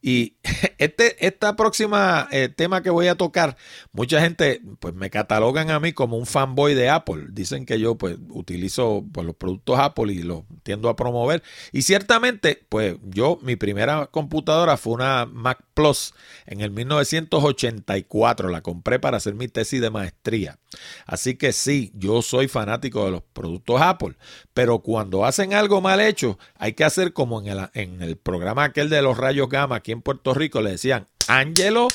[0.00, 0.36] Y
[0.78, 1.56] este esta
[2.30, 3.56] eh, tema que voy a tocar,
[3.92, 7.26] mucha gente pues me catalogan a mí como un fanboy de Apple.
[7.30, 11.42] Dicen que yo pues utilizo pues, los productos Apple y los tiendo a promover.
[11.72, 16.14] Y ciertamente, pues yo mi primera computadora fue una Mac Plus
[16.46, 18.48] en el 1984.
[18.48, 20.58] La compré para hacer mi tesis de maestría.
[21.06, 24.16] Así que sí, yo soy fanático de los productos Apple.
[24.54, 28.64] Pero cuando hacen algo mal hecho, hay que hacer como en el, en el programa
[28.64, 31.86] aquel de los rayos gamma aquí en Puerto Rico le decían, Ángelo,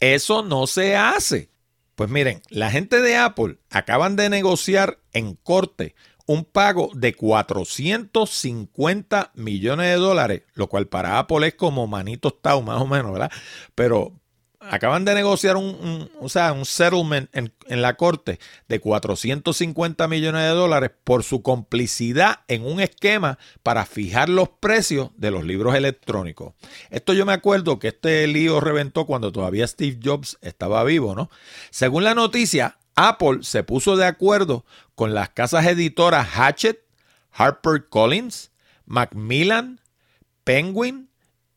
[0.00, 1.50] eso no se hace.
[1.94, 5.94] Pues miren, la gente de Apple acaban de negociar en corte
[6.26, 12.62] un pago de 450 millones de dólares, lo cual para Apple es como manitos tau
[12.62, 13.30] más o menos, ¿verdad?
[13.74, 14.14] Pero
[14.70, 18.38] acaban de negociar un, o sea, un settlement en, en, la corte
[18.68, 25.10] de 450 millones de dólares por su complicidad en un esquema para fijar los precios
[25.16, 26.54] de los libros electrónicos.
[26.90, 31.30] Esto yo me acuerdo que este lío reventó cuando todavía Steve Jobs estaba vivo, ¿no?
[31.70, 36.84] Según la noticia, Apple se puso de acuerdo con las casas editoras Hatchet,
[37.32, 38.50] HarperCollins,
[38.86, 39.80] Macmillan,
[40.44, 41.08] Penguin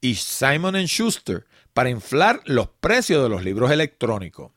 [0.01, 1.45] y Simon Schuster
[1.75, 4.53] para inflar los precios de los libros electrónicos.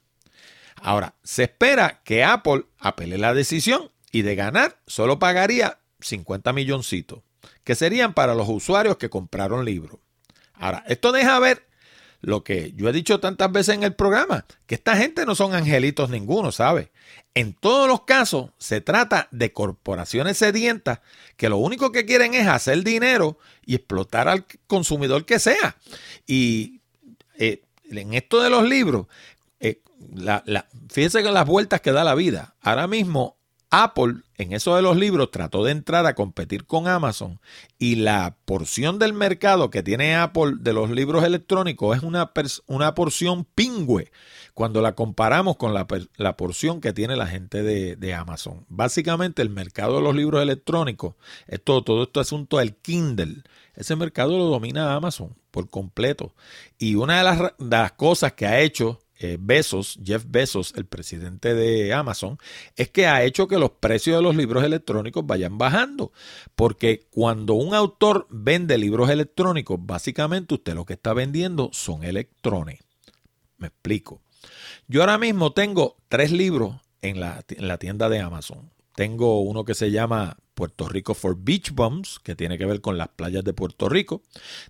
[0.76, 7.24] Ahora, se espera que Apple apele la decisión y de ganar solo pagaría 50 milloncitos,
[7.64, 9.98] que serían para los usuarios que compraron libros.
[10.54, 11.66] Ahora, esto deja ver
[12.20, 15.56] lo que yo he dicho tantas veces en el programa, que esta gente no son
[15.56, 16.92] angelitos ninguno, ¿sabe?
[17.34, 21.00] En todos los casos se trata de corporaciones sedientas
[21.36, 25.76] que lo único que quieren es hacer dinero y explotar al consumidor que sea.
[26.24, 26.78] Y
[27.38, 29.06] eh, en esto de los libros,
[29.60, 29.80] eh,
[30.14, 30.44] la,
[30.90, 32.54] fíjense que las vueltas que da la vida.
[32.60, 33.38] Ahora mismo
[33.70, 37.40] Apple en eso de los libros trató de entrar a competir con Amazon
[37.78, 42.32] y la porción del mercado que tiene Apple de los libros electrónicos es una,
[42.66, 44.10] una porción pingüe
[44.54, 45.86] cuando la comparamos con la,
[46.36, 48.64] porción que tiene la gente de, Amazon.
[48.68, 51.14] Básicamente el mercado de los libros electrónicos,
[51.46, 53.44] es todo, todo este asunto del Kindle,
[53.78, 56.34] ese mercado lo domina Amazon por completo.
[56.78, 61.92] Y una de las, cosas que ha hecho eh, Bezos, Jeff Bezos, el presidente de
[61.92, 62.38] Amazon,
[62.74, 66.10] es que ha hecho que los precios de los libros electrónicos vayan bajando.
[66.56, 72.80] Porque cuando un autor vende libros electrónicos, básicamente usted lo que está vendiendo son electrones.
[73.58, 74.20] Me explico.
[74.88, 78.70] Yo ahora mismo tengo tres libros en la tienda de Amazon.
[78.96, 82.98] Tengo uno que se llama Puerto Rico for Beach Bums, que tiene que ver con
[82.98, 84.22] las playas de Puerto Rico.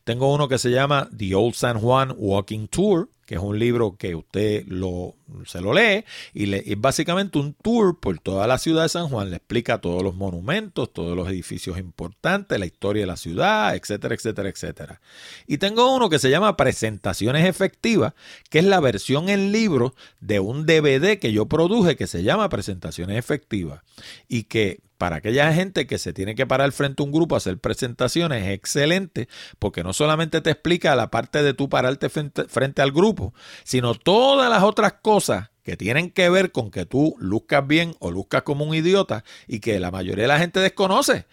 [0.05, 3.95] Tengo uno que se llama The Old San Juan Walking Tour, que es un libro
[3.99, 5.15] que usted lo,
[5.45, 9.29] se lo lee y es básicamente un tour por toda la ciudad de San Juan.
[9.29, 14.15] Le explica todos los monumentos, todos los edificios importantes, la historia de la ciudad, etcétera,
[14.15, 15.01] etcétera, etcétera.
[15.47, 18.15] Y tengo uno que se llama Presentaciones Efectivas,
[18.49, 22.49] que es la versión en libro de un DVD que yo produje que se llama
[22.49, 23.83] Presentaciones Efectivas
[24.27, 27.39] y que para aquella gente que se tiene que parar frente a un grupo a
[27.39, 32.83] hacer presentaciones es excelente porque no solamente te explica la parte de tú pararte frente,
[32.83, 33.18] al grupo,
[33.65, 38.11] sino todas las otras cosas que tienen que ver con que tú luzcas bien o
[38.11, 41.27] luzcas como un idiota y que la mayoría de la gente desconoce.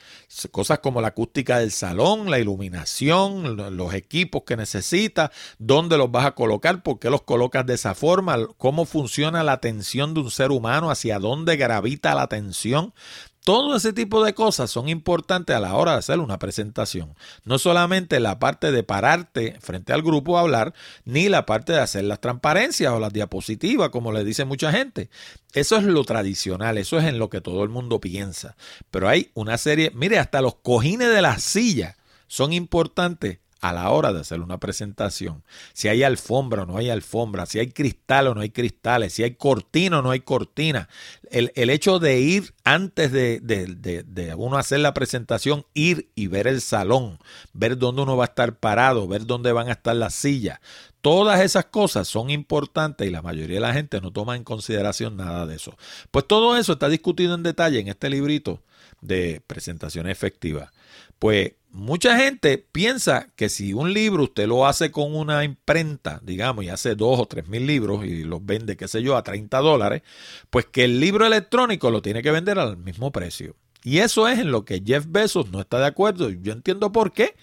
[0.51, 6.25] Cosas como la acústica del salón, la iluminación, los equipos que necesitas, dónde los vas
[6.25, 10.31] a colocar, por qué los colocas de esa forma, cómo funciona la atención de un
[10.31, 12.93] ser humano, hacia dónde gravita la atención.
[13.45, 17.13] Todo ese tipo de cosas son importantes a la hora de hacer una presentación.
[17.43, 20.73] No solamente la parte de pararte frente al grupo a hablar,
[21.03, 25.11] ni la parte de hacer las transparencias o las diapositivas, como le dice mucha gente.
[25.53, 28.55] Eso es lo tradicional, eso es en lo que todo el mundo piensa.
[28.89, 33.37] Pero hay una serie, mire, hasta los cojines de la silla son importantes
[33.69, 35.43] a la hora de hacer una presentación.
[35.73, 39.23] Si hay alfombra o no hay alfombra, si hay cristal o no hay cristales, si
[39.23, 40.87] hay cortina o no hay cortina.
[41.31, 46.61] El, hecho de ir antes de, de, uno hacer la presentación, ir y ver el
[46.61, 47.17] salón,
[47.53, 50.59] ver dónde uno va a estar parado, ver dónde van a estar las sillas.
[51.01, 55.17] Todas esas cosas son importantes y la mayoría de la gente no toma en consideración
[55.17, 55.75] nada de eso.
[56.11, 58.61] Pues todo eso está discutido en detalle en este librito
[59.01, 60.71] de presentación efectiva.
[61.17, 66.63] Pues mucha gente piensa que si un libro usted lo hace con una imprenta, digamos,
[66.63, 69.59] y hace dos o tres mil libros y los vende, qué sé yo, a 30
[69.59, 70.01] dólares,
[70.49, 73.57] pues que el libro electrónico lo tiene que vender al mismo precio.
[73.83, 76.29] Y eso es en lo que Jeff Bezos no está de acuerdo.
[76.29, 77.35] Yo entiendo por qué.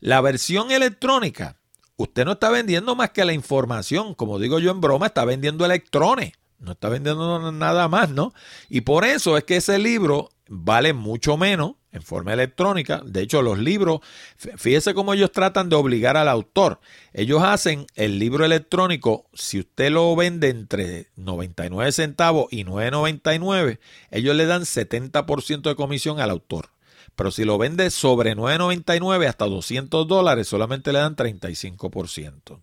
[0.00, 1.58] La versión electrónica,
[1.96, 5.66] usted no está vendiendo más que la información, como digo yo en broma, está vendiendo
[5.66, 6.32] electrones.
[6.58, 8.32] No está vendiendo nada más, ¿no?
[8.70, 13.02] Y por eso es que ese libro vale mucho menos en forma electrónica.
[13.04, 14.00] De hecho, los libros,
[14.36, 16.80] fíjese cómo ellos tratan de obligar al autor.
[17.12, 23.78] Ellos hacen el libro electrónico, si usted lo vende entre 99 centavos y 9.99,
[24.10, 26.70] ellos le dan 70% de comisión al autor.
[27.14, 32.60] Pero si lo vende sobre 9.99 hasta 200 dólares, solamente le dan 35%.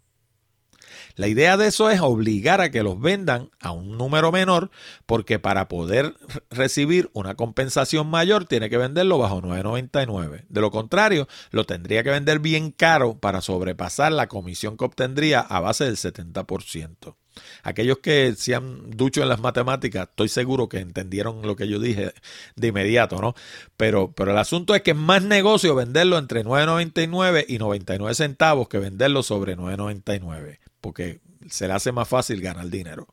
[1.15, 4.71] La idea de eso es obligar a que los vendan a un número menor,
[5.05, 6.15] porque para poder
[6.49, 10.45] recibir una compensación mayor tiene que venderlo bajo 9.99.
[10.49, 15.39] De lo contrario, lo tendría que vender bien caro para sobrepasar la comisión que obtendría
[15.39, 17.15] a base del 70%.
[17.63, 21.79] Aquellos que se han ducho en las matemáticas, estoy seguro que entendieron lo que yo
[21.79, 22.13] dije
[22.55, 23.35] de inmediato, ¿no?
[23.77, 28.67] Pero, pero el asunto es que es más negocio venderlo entre 9.99 y 99 centavos
[28.67, 33.07] que venderlo sobre 9.99 porque se le hace más fácil ganar dinero.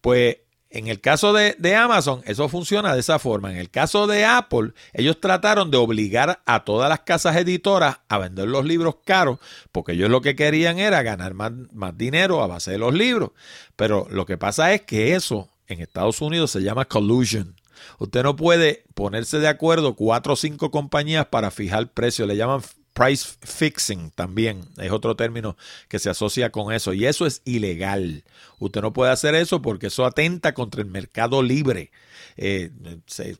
[0.00, 0.36] Pues
[0.70, 3.50] en el caso de, Amazon, eso funciona de esa forma.
[3.50, 8.18] En el caso de Apple, ellos trataron de obligar a todas las casas editoras a
[8.18, 9.40] vender los libros caros,
[9.72, 13.32] porque ellos lo que querían era ganar más, más dinero a base de los libros.
[13.74, 17.56] Pero lo que pasa es que eso en Estados Unidos se llama collusion.
[17.98, 22.26] Usted no puede ponerse de acuerdo cuatro o cinco compañías para fijar precio.
[22.26, 22.60] Le llaman
[22.98, 25.56] price fixing también es otro término
[25.88, 28.24] que se asocia con eso y eso es ilegal.
[28.58, 31.92] Usted no puede hacer eso porque eso atenta contra el mercado libre.
[32.36, 32.70] Eh,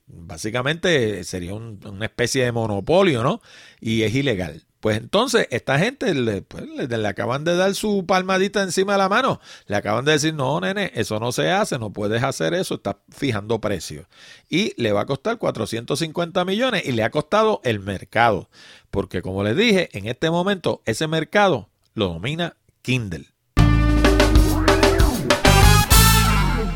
[0.06, 3.42] básicamente sería una especie de monopolio, ¿no?
[3.80, 4.67] Y es ilegal.
[4.80, 9.40] Pues entonces, esta gente pues, le, acaban de dar su palmadita encima de la mano.
[9.66, 12.96] Le acaban de decir, no, nene, eso no se hace, no puedes hacer eso, estás
[13.10, 14.06] fijando precios.
[14.48, 18.48] Y le va a costar 450 millones y le ha costado el mercado.
[18.90, 23.26] Porque como les dije, en este momento ese mercado lo domina Kindle.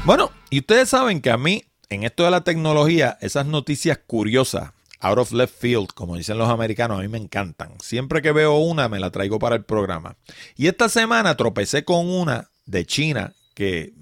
[0.05, 4.73] Bueno, y ustedes saben que a mí en esto de la tecnología, esas noticias curiosas,
[5.03, 7.73] out of left field, como dicen los americanos, a mí me encantan.
[7.81, 10.17] Siempre que veo una, me la traigo para el programa.
[10.57, 13.93] Y esta semana tropecé con una de China que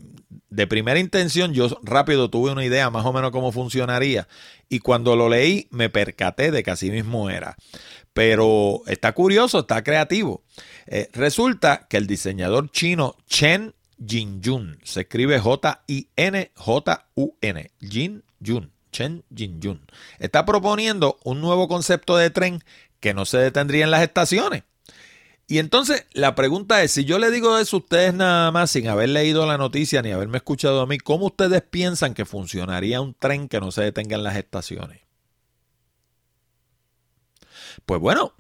[0.51, 4.29] de primera intención yo rápido tuve una idea más o menos cómo funcionaría
[4.69, 7.57] y cuando lo leí me percaté de que así mismo era.
[8.13, 10.43] Pero está curioso, está creativo.
[10.87, 13.75] Eh, resulta que el diseñador chino Chen
[14.05, 16.51] Jinjun, se escribe J-I-N-J-U-N,
[17.81, 19.81] Jinjun, Chen Jinjun,
[20.19, 22.63] está proponiendo un nuevo concepto de tren
[23.01, 24.65] que no se detendría en las estaciones.
[25.47, 28.87] Y entonces la pregunta es, si yo le digo eso a ustedes nada más sin
[28.87, 33.15] haber leído la noticia ni haberme escuchado a mí, ¿cómo ustedes piensan que funcionaría un
[33.15, 35.01] tren que no se detenga en las estaciones?
[37.85, 38.35] Pues bueno,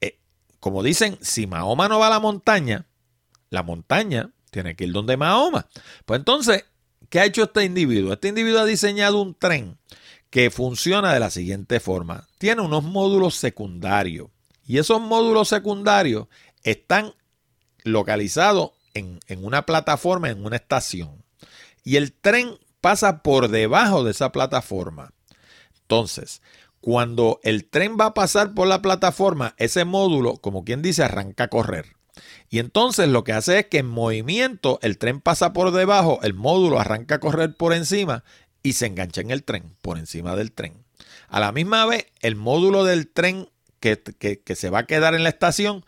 [0.00, 0.18] eh,
[0.58, 2.86] como dicen, si Mahoma no va a la montaña,
[3.50, 5.68] la montaña tiene que ir donde Mahoma.
[6.06, 6.64] Pues entonces,
[7.12, 8.14] ¿qué ha hecho este individuo?
[8.14, 9.76] Este individuo ha diseñado un tren
[10.30, 12.26] que funciona de la siguiente forma.
[12.38, 14.28] Tiene unos módulos secundarios
[14.66, 16.28] y esos módulos secundarios
[16.62, 17.12] están
[17.84, 21.22] localizados en, en una plataforma, en una estación.
[21.84, 25.12] Y el tren pasa por debajo de esa plataforma.
[25.82, 26.40] Entonces,
[26.80, 31.44] cuando el tren va a pasar por la plataforma, ese módulo, como quien dice, arranca
[31.44, 31.94] a correr.
[32.50, 36.34] Y entonces lo que hace es que en movimiento el tren pasa por debajo, el
[36.34, 38.24] módulo arranca a correr por encima
[38.62, 40.74] y se engancha en el tren, por encima del tren.
[41.28, 43.48] A la misma vez, el módulo del tren
[43.80, 45.84] que, se va a quedar en la estación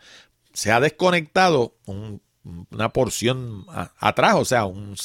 [0.53, 3.65] se ha desconectado una porción
[3.99, 4.95] atrás, o sea, un,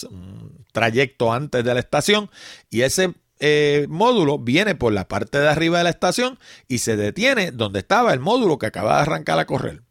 [0.72, 2.30] trayecto antes de la estación,
[2.70, 6.96] y ese eh, módulo viene por la parte de arriba de la estación y se
[6.96, 9.82] detiene donde estaba el módulo que acaba de arrancar a correr.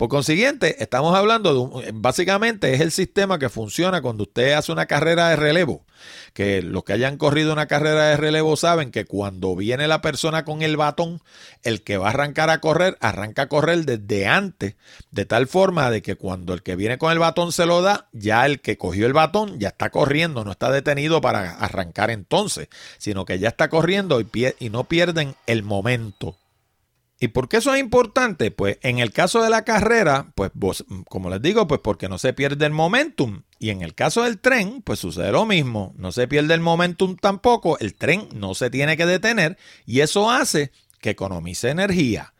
[0.00, 4.72] Por consiguiente, estamos hablando de un, básicamente es el sistema que funciona cuando usted hace
[4.72, 5.84] una carrera de relevo.
[6.32, 10.46] Que los que hayan corrido una carrera de relevo saben que cuando viene la persona
[10.46, 11.20] con el batón,
[11.64, 14.76] el que va a arrancar a correr, arranca a correr desde antes,
[15.10, 18.08] de tal forma de que cuando el que viene con el batón se lo da,
[18.12, 22.70] ya el que cogió el batón ya está corriendo, no está detenido para arrancar entonces,
[22.96, 24.26] sino que ya está corriendo y,
[24.60, 26.39] y no pierden el momento.
[27.22, 28.50] ¿Y por qué eso es importante?
[28.50, 30.50] Pues en el caso de la carrera, pues
[31.06, 33.42] como les digo, pues porque no se pierde el momentum.
[33.58, 35.92] Y en el caso del tren, pues sucede lo mismo.
[35.98, 37.78] No se pierde el momentum tampoco.
[37.78, 42.32] El tren no se tiene que detener y eso hace que economice energía.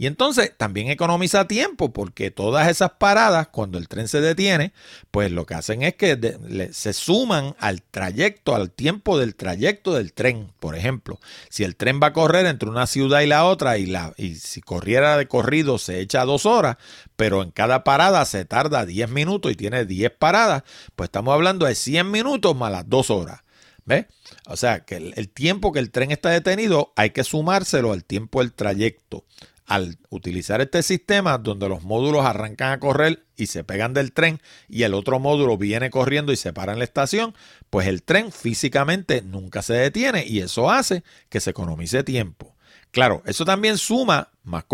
[0.00, 4.72] Y entonces también economiza tiempo porque todas esas paradas, cuando el tren se detiene,
[5.10, 10.12] pues lo que hacen es que se suman al trayecto, al tiempo del trayecto del
[10.12, 10.52] tren.
[10.60, 11.18] Por ejemplo,
[11.48, 14.36] si el tren va a correr entre una ciudad y la otra y, la, y
[14.36, 16.76] si corriera de corrido se echa dos horas,
[17.16, 20.62] pero en cada parada se tarda 10 minutos y tiene 10 paradas,
[20.94, 23.40] pues estamos hablando de 100 minutos más las dos horas.
[23.84, 24.06] ¿Ves?
[24.46, 28.40] O sea, que el, tiempo que el tren está detenido hay que sumárselo al tiempo
[28.40, 29.24] del trayecto
[29.68, 34.40] al utilizar este sistema donde los módulos arrancan a correr y se pegan del tren
[34.66, 37.34] y el otro módulo viene corriendo y se para en la estación,
[37.68, 42.56] pues el tren físicamente nunca se detiene y eso hace que se economice tiempo.
[42.90, 44.64] Claro, eso también suma más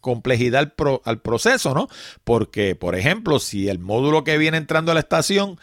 [0.00, 0.72] complejidad
[1.04, 1.88] al, proceso, ¿no?
[2.22, 5.58] Porque, por ejemplo, si el módulo que viene entrando a la estación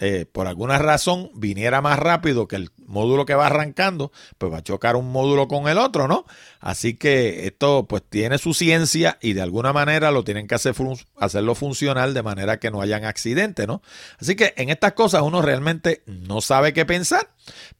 [0.00, 4.58] eh, por alguna razón viniera más rápido que el módulo que va arrancando, pues va
[4.58, 6.24] a chocar un módulo con el otro, ¿no?
[6.60, 10.74] Así que esto pues tiene su ciencia y de alguna manera lo tienen que hacer
[11.16, 13.82] hacerlo funcional de manera que no hayan accidentes, ¿no?
[14.18, 17.28] Así que en estas cosas uno realmente no sabe qué pensar,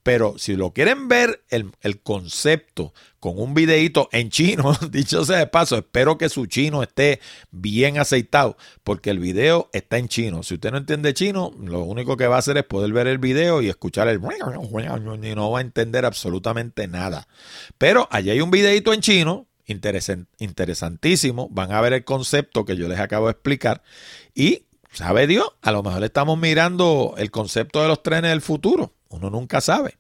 [0.03, 5.39] pero si lo quieren ver el, el concepto con un videito en chino, dicho sea
[5.39, 10.43] de paso, espero que su chino esté bien aceitado, porque el video está en chino.
[10.43, 13.19] Si usted no entiende chino, lo único que va a hacer es poder ver el
[13.19, 17.29] video y escuchar el y no va a entender absolutamente nada.
[17.77, 21.49] Pero allí hay un videito en chino, interesantísimo.
[21.51, 23.83] Van a ver el concepto que yo les acabo de explicar.
[24.35, 25.49] Y, ¿sabe Dios?
[25.63, 28.95] A lo mejor estamos mirando el concepto de los trenes del futuro.
[29.09, 29.99] Uno nunca sabe.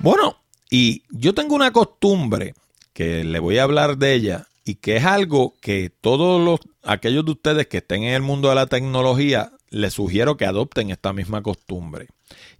[0.00, 0.36] Bueno,
[0.70, 2.54] y yo tengo una costumbre
[2.92, 7.24] que le voy a hablar de ella y que es algo que todos los aquellos
[7.24, 11.12] de ustedes que estén en el mundo de la tecnología les sugiero que adopten esta
[11.12, 12.08] misma costumbre.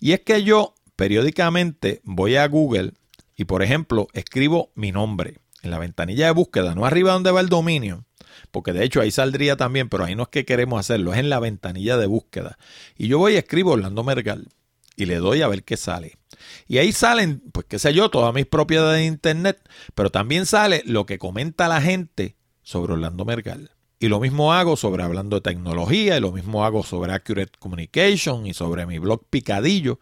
[0.01, 2.93] Y es que yo periódicamente voy a Google
[3.37, 7.41] y por ejemplo escribo mi nombre en la ventanilla de búsqueda, no arriba donde va
[7.41, 8.05] el dominio,
[8.51, 11.31] porque de hecho ahí saldría también, pero ahí no es que queremos hacerlo, es en
[11.31, 12.59] la ventanilla de búsqueda.
[12.97, 14.49] Y yo voy y escribo Orlando Mergal
[14.97, 16.19] y le doy a ver qué sale.
[16.67, 19.59] Y ahí salen, pues qué sé yo, todas mis propiedades de internet,
[19.95, 23.76] pero también sale lo que comenta la gente sobre Orlando Mergal.
[23.99, 28.47] Y lo mismo hago sobre hablando de tecnología, y lo mismo hago sobre Accurate Communication
[28.47, 29.99] y sobre mi blog Picadillo.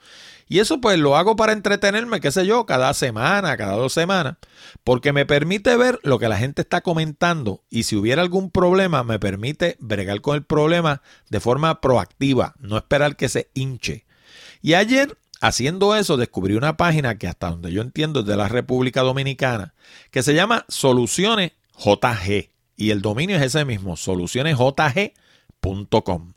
[0.49, 4.37] Y eso pues lo hago para entretenerme, qué sé yo, cada semana, cada dos semanas,
[4.83, 9.05] porque me permite ver lo que la gente está comentando y si hubiera algún problema
[9.05, 14.07] me permite bregar con el problema de forma proactiva, no esperar que se hinche.
[14.61, 18.49] Y ayer haciendo eso descubrí una página que hasta donde yo entiendo es de la
[18.49, 19.75] República Dominicana,
[20.11, 26.35] que se llama Soluciones JG y el dominio es ese mismo, solucionesjg.com.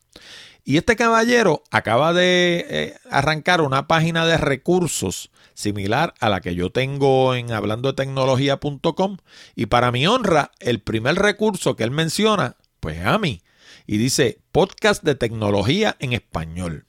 [0.64, 6.56] Y este caballero acaba de eh, arrancar una página de recursos similar a la que
[6.56, 9.18] yo tengo en hablando de tecnología.com.
[9.56, 13.44] Y para mi honra, el primer recurso que él menciona, pues a mí.
[13.86, 16.87] Y dice podcast de tecnología en español.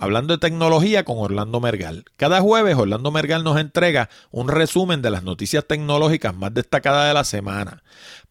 [0.00, 2.04] Hablando de tecnología con Orlando Mergal.
[2.16, 7.14] Cada jueves Orlando Mergal nos entrega un resumen de las noticias tecnológicas más destacadas de
[7.14, 7.82] la semana.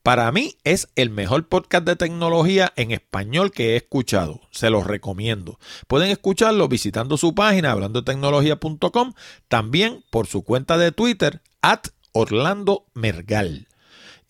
[0.02, 4.40] Para mí es el mejor podcast de tecnología en español que he escuchado.
[4.50, 5.60] Se los recomiendo.
[5.90, 9.12] Pueden escucharlo visitando su página hablando de tecnología.com,
[9.50, 13.68] también por su cuenta de Twitter, at Orlando Mergal.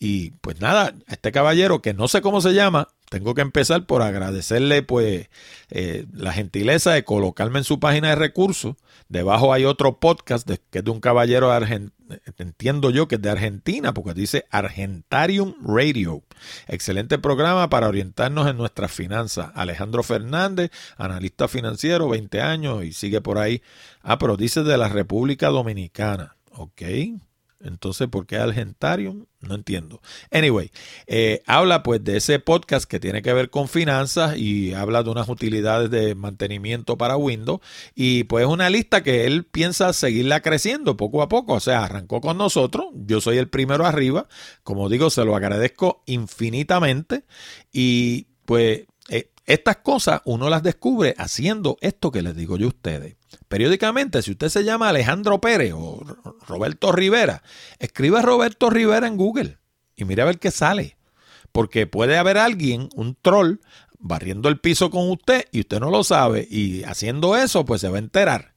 [0.00, 4.02] Y pues nada, este caballero que no sé cómo se llama, tengo que empezar por
[4.02, 5.28] agradecerle pues
[5.70, 8.76] eh, la gentileza de colocarme en su página de recursos.
[9.08, 11.92] Debajo hay otro podcast que es de un caballero argentino,
[12.38, 16.22] entiendo yo que es de Argentina, porque dice Argentarium Radio.
[16.66, 19.50] Excelente programa para orientarnos en nuestras finanzas.
[19.54, 23.62] Alejandro Fernández, analista financiero, 20 años y sigue por ahí.
[24.02, 26.36] Ah, pero dice de la República Dominicana.
[26.50, 26.82] Ok,
[27.60, 29.26] entonces, ¿por qué Argentarium?
[29.40, 30.00] No entiendo.
[30.30, 30.70] Anyway,
[31.06, 35.10] eh, habla pues de ese podcast que tiene que ver con finanzas y habla de
[35.10, 37.60] unas utilidades de mantenimiento para Windows.
[37.94, 41.54] Y pues una lista que él piensa seguirla creciendo poco a poco.
[41.54, 42.86] O sea, arrancó con nosotros.
[42.94, 44.28] Yo soy el primero arriba.
[44.62, 47.24] Como digo, se lo agradezco infinitamente.
[47.72, 52.68] Y pues eh, estas cosas uno las descubre haciendo esto que les digo yo a
[52.68, 53.17] ustedes.
[53.48, 56.02] Periódicamente, si usted se llama Alejandro Pérez o
[56.46, 57.42] Roberto Rivera,
[57.78, 59.58] escriba Roberto Rivera en Google
[59.96, 60.96] y mire a ver qué sale.
[61.52, 63.60] Porque puede haber alguien, un troll,
[63.98, 67.88] barriendo el piso con usted y usted no lo sabe y haciendo eso pues se
[67.88, 68.54] va a enterar.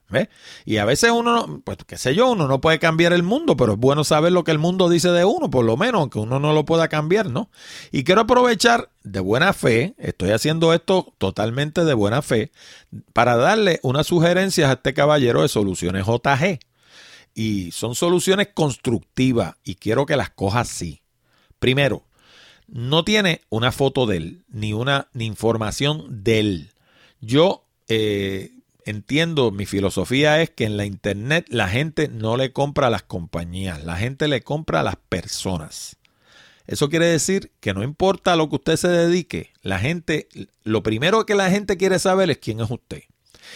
[0.66, 3.74] Y a veces uno, pues qué sé yo, uno no puede cambiar el mundo, pero
[3.74, 6.40] es bueno saber lo que el mundo dice de uno, por lo menos, aunque uno
[6.40, 7.50] no lo pueda cambiar, ¿no?
[7.92, 12.52] Y quiero aprovechar de buena fe, estoy haciendo esto totalmente de buena fe,
[13.14, 16.60] para darle unas sugerencias a este caballero de soluciones JG.
[17.34, 21.02] Y son soluciones constructivas y quiero que las coja así.
[21.60, 22.04] Primero,
[22.68, 26.72] no tiene una foto de él, ni una ni información de él.
[27.20, 28.52] Yo eh,
[28.86, 33.04] entiendo, mi filosofía es que en la internet la gente no le compra a las
[33.04, 35.98] compañías, la gente le compra a las personas.
[36.68, 40.28] Eso quiere decir que no importa a lo que usted se dedique, la gente,
[40.64, 43.04] lo primero que la gente quiere saber es quién es usted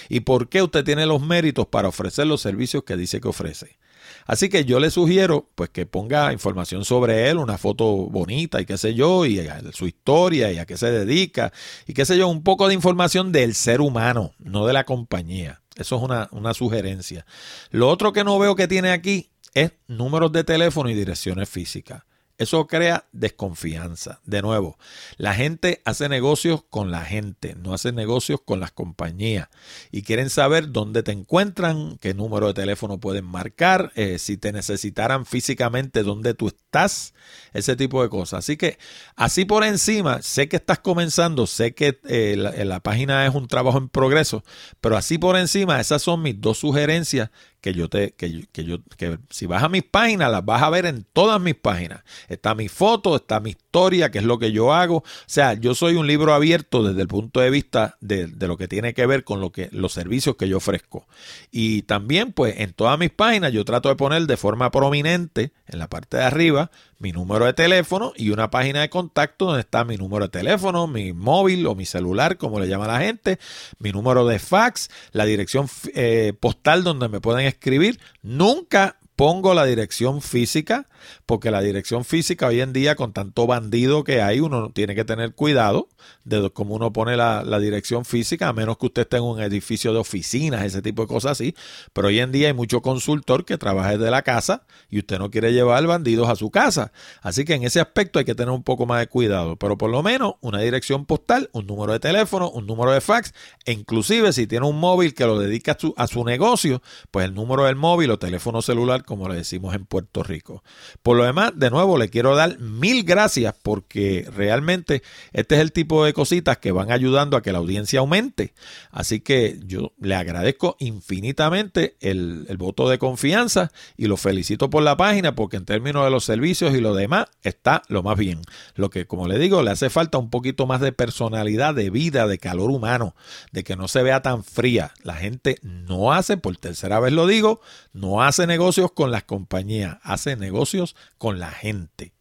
[0.09, 3.78] y por qué usted tiene los méritos para ofrecer los servicios que dice que ofrece.
[4.26, 8.65] Así que yo le sugiero pues que ponga información sobre él, una foto bonita y
[8.65, 9.39] qué sé yo, y
[9.71, 11.53] su historia y a qué se dedica
[11.88, 15.61] y qué sé yo, un poco de información del ser humano, no de la compañía.
[15.76, 17.26] Eso es una, una sugerencia.
[17.69, 22.03] Lo otro que no veo que tiene aquí es números de teléfono y direcciones físicas.
[22.38, 24.19] Eso crea desconfianza.
[24.25, 24.77] De nuevo,
[25.15, 29.47] la gente hace negocios con la gente, no hace negocios con las compañías.
[29.89, 34.51] Y quieren saber dónde te encuentran, qué número de teléfono pueden marcar, eh, si te
[34.51, 37.13] necesitaran físicamente, dónde tú estás,
[37.53, 38.39] ese tipo de cosas.
[38.39, 38.77] Así que
[39.15, 43.77] así por encima, sé que estás comenzando, sé que eh, la página es un trabajo
[43.77, 44.43] en progreso,
[44.81, 47.29] pero así por encima, esas son mis dos sugerencias
[47.66, 50.70] que yo te, que, que yo, que si vas a mis páginas, las vas a
[50.70, 52.03] ver en todas mis páginas.
[52.28, 54.97] Está mi foto, está mi historia, que es lo que yo hago.
[54.97, 58.55] O sea, yo soy un libro abierto desde el punto de vista de, de, lo
[58.55, 61.07] que tiene que ver con lo que, los servicios que yo ofrezco.
[61.49, 65.80] Y también, pues, en todas mis páginas yo trato de poner de forma prominente en
[65.80, 66.70] la parte de arriba
[67.00, 70.88] mi número de teléfono y una página de contacto donde está mi número de teléfono,
[70.88, 73.39] mi móvil o mi celular, como le llama la gente,
[73.80, 78.00] mi número de fax, la dirección eh, postal donde me pueden escribir.
[78.22, 80.88] Nunca pongo la dirección física,
[81.26, 85.05] porque la dirección física hoy en día con tanto bandido que hay, uno tiene que
[85.05, 85.88] tener cuidado
[86.24, 89.93] de cómo uno pone la, dirección física, a menos que usted esté en un edificio
[89.93, 91.55] de oficinas, ese tipo de cosas así.
[91.93, 95.32] Pero hoy en día hay mucho consultor que trabaja desde la casa y usted no
[95.32, 96.91] quiere llevar bandidos a su casa.
[97.22, 99.55] Así que en ese aspecto hay que tener un poco más de cuidado.
[99.55, 103.34] Pero por lo menos una dirección postal, un número de teléfono, un número de fax,
[103.66, 107.26] e inclusive si tiene un móvil que lo dedica a su, a su negocio, pues
[107.26, 110.64] el número del móvil o teléfono celular como le decimos en Puerto Rico.
[111.01, 115.03] Por lo demás, de nuevo, le quiero dar mil gracias porque realmente
[115.34, 118.53] este es el tipo de cositas que van ayudando a que la audiencia aumente.
[118.91, 124.84] Así que yo le agradezco infinitamente el, el voto de confianza y lo felicito por
[124.84, 128.41] la página porque en términos de los servicios y lo demás está lo más bien.
[128.76, 132.28] Lo que, como le digo, le hace falta un poquito más de personalidad, de vida,
[132.28, 133.16] de calor humano,
[133.51, 134.93] de que no se vea tan fría.
[135.03, 137.62] La gente no hace, por tercera vez lo digo,
[137.93, 142.14] no hace negocios con las compañías, hace negocios con la gente.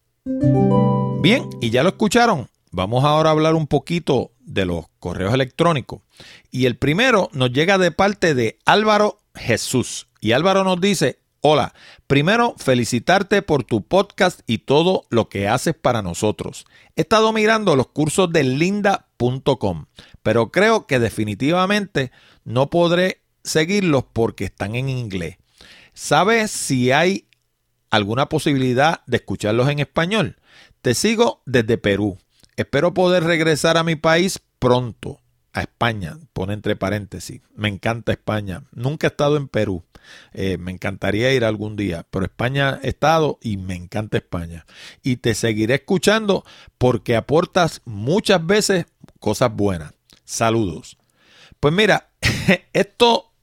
[1.23, 2.51] Bien, y ya lo escucharon.
[2.71, 6.03] Vamos ahora a hablar un poquito de los correos electrónicos.
[6.51, 10.09] Y el primero nos llega de parte de Álvaro Jesús.
[10.21, 11.75] Y Álvaro nos dice, Hola,
[12.07, 16.65] primero felicitarte por tu podcast y todo lo que haces para nosotros.
[16.97, 19.85] He estado mirando los cursos de linda.com,
[20.23, 22.13] pero creo que definitivamente
[22.45, 25.37] no podré seguirlos porque están en inglés.
[25.95, 27.29] ¿Sabes si hay
[27.89, 30.37] alguna posibilidad de escucharlos en español?
[30.83, 32.19] Te sigo desde Perú.
[32.57, 35.21] Espero poder regresar a mi país pronto,
[35.53, 37.41] a España, pone entre paréntesis.
[37.55, 38.65] Me encanta España.
[38.73, 39.85] Nunca he estado en Perú.
[40.33, 44.67] Eh, me encantaría ir algún día, pero España he estado y me encanta España.
[45.03, 46.45] Y te seguiré escuchando
[46.77, 48.87] porque aportas muchas veces
[49.21, 49.95] cosas buenas.
[50.25, 50.99] Saludos.
[51.61, 52.11] Pues mira,
[52.73, 53.34] esto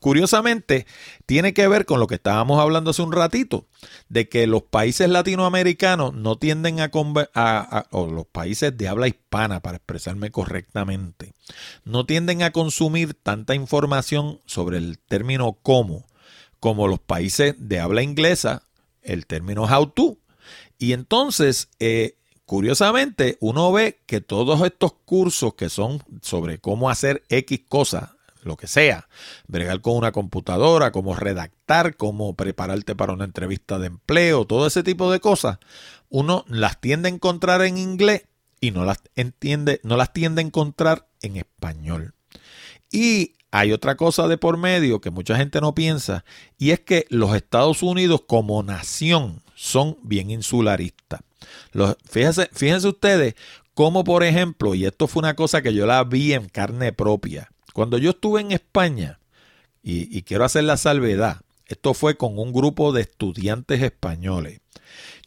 [0.00, 0.86] curiosamente
[1.26, 3.66] tiene que ver con lo que estábamos hablando hace un ratito,
[4.08, 6.90] de que los países latinoamericanos no tienden a,
[7.34, 11.34] a, o los países de habla hispana, para expresarme correctamente,
[11.84, 16.06] no tienden a consumir tanta información sobre el término cómo,
[16.60, 18.62] como los países de habla inglesa,
[19.02, 20.16] el término how to.
[20.78, 27.22] Y entonces, eh, curiosamente, uno ve que todos estos cursos que son sobre cómo hacer
[27.28, 28.15] X cosas
[28.46, 29.08] lo que sea,
[29.46, 34.82] bregar con una computadora, cómo redactar, cómo prepararte para una entrevista de empleo, todo ese
[34.82, 35.58] tipo de cosas,
[36.08, 38.24] uno las tiende a encontrar en inglés
[38.60, 42.14] y no las entiende, no las tiende a encontrar en español.
[42.90, 46.24] Y hay otra cosa de por medio que mucha gente no piensa,
[46.58, 51.20] y es que los Estados Unidos como nación son bien insularistas.
[52.08, 53.34] fíjense, fíjense ustedes
[53.74, 57.50] cómo, por ejemplo, y esto fue una cosa que yo la vi en carne propia,
[57.76, 59.20] cuando yo estuve en España,
[59.82, 64.60] y, quiero hacer la salvedad, esto fue con un grupo de estudiantes españoles.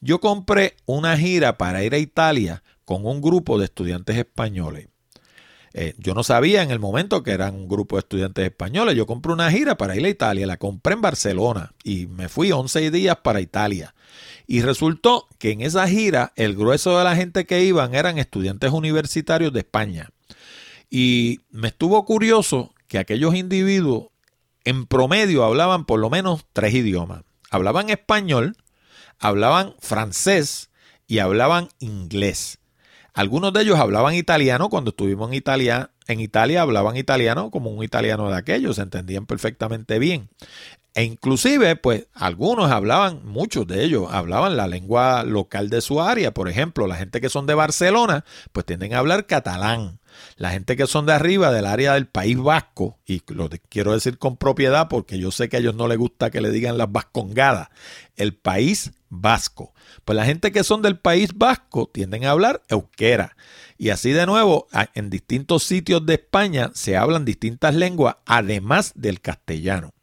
[0.02, 4.88] Yo compré una gira para ir a Italia con un grupo de estudiantes españoles.
[5.76, 8.96] Eh, yo no sabía en el momento que eran un grupo de estudiantes españoles.
[8.96, 10.48] Yo compré una gira para ir a Italia.
[10.48, 13.94] La compré en Barcelona y me fui 11 días para Italia.
[14.48, 18.72] Y resultó que en esa gira el grueso de la gente que iban eran estudiantes
[18.72, 20.10] universitarios de España.
[20.90, 24.08] Y me estuvo curioso que aquellos individuos
[24.64, 27.24] en promedio hablaban por lo menos tres idiomas.
[27.52, 28.58] Hablaban español,
[29.20, 30.70] hablaban francés
[31.08, 32.60] y hablaban inglés.
[33.14, 35.92] Algunos de ellos hablaban italiano cuando estuvimos en Italia.
[36.08, 40.30] En Italia hablaban italiano como un italiano de aquellos, se entendían perfectamente bien.
[40.96, 46.34] E inclusive, pues algunos hablaban, muchos de ellos hablaban la lengua local de su área.
[46.34, 50.00] Por ejemplo, la gente que son de Barcelona, pues tienden a hablar catalán.
[50.36, 54.18] La gente que son de arriba del área del País Vasco, y lo quiero decir
[54.18, 56.92] con propiedad porque yo sé que a ellos no les gusta que le digan las
[56.92, 57.70] vascongadas,
[58.16, 59.74] el País Vasco.
[60.06, 63.36] Pues la gente que son del País Vasco tienden a hablar euskera.
[63.78, 69.22] Y así de nuevo, en distintos sitios de España se hablan distintas lenguas, además del
[69.22, 69.94] castellano.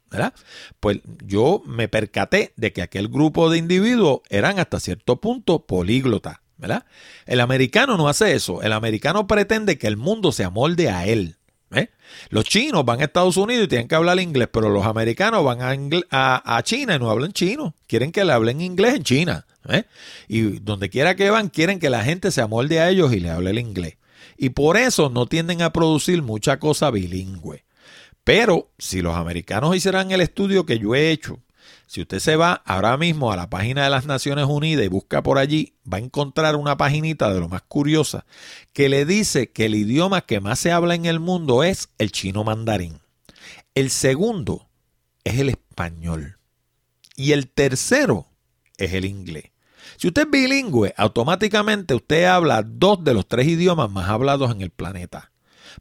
[0.79, 6.37] Pues yo me percaté de que aquel grupo de individuos eran hasta cierto punto políglotas.
[6.57, 6.85] ¿Verdad?
[7.25, 8.61] El americano no hace eso.
[8.61, 11.37] El americano pretende que el mundo se amolde a él.
[11.71, 11.89] ¿eh?
[12.29, 15.59] Los chinos van a Estados Unidos y tienen que hablar inglés, pero los americanos van
[15.61, 17.75] a, China y no hablan chino.
[17.87, 19.45] Quieren que le hablen inglés en China.
[19.69, 19.83] ¿eh?
[20.27, 23.29] Y donde quiera que van, quieren que la gente se amolde a ellos y le
[23.29, 23.97] hable el inglés.
[24.37, 27.65] Y por eso no tienden a producir mucha cosa bilingüe.
[28.23, 31.39] Pero si los americanos hicieran el estudio que yo he hecho
[31.87, 35.23] si usted se va ahora mismo a la página de las Naciones Unidas y busca
[35.23, 38.25] por allí, va a encontrar una paginita de lo más curiosa
[38.73, 42.11] que le dice que el idioma que más se habla en el mundo es el
[42.11, 42.99] chino mandarín.
[43.73, 44.67] El segundo
[45.23, 46.37] es el español.
[47.15, 48.27] Y el tercero
[48.77, 49.51] es el inglés.
[49.95, 54.61] Si usted es bilingüe, automáticamente usted habla dos de los tres idiomas más hablados en
[54.61, 55.31] el planeta.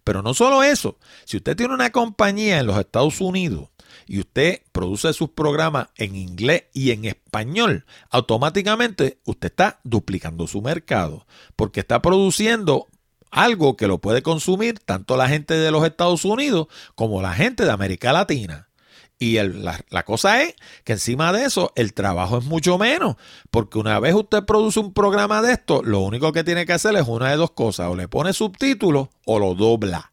[0.05, 3.71] Pero no solo eso, si usted tiene una compañía en los Estados Unidos
[4.07, 10.63] y usted produce sus programas en inglés y en español, automáticamente usted está duplicando su
[10.63, 11.27] mercado
[11.57, 12.87] porque está produciendo
[13.31, 17.65] algo que lo puede consumir tanto la gente de los Estados Unidos como la gente
[17.65, 18.69] de América Latina.
[19.19, 20.55] Y la, la, cosa es
[20.85, 23.17] que encima de eso el trabajo es mucho menos,
[23.51, 26.95] porque una vez usted produce un programa de esto, lo único que tiene que hacer
[26.97, 30.13] es una de dos cosas, o le pone subtítulos o lo dobla.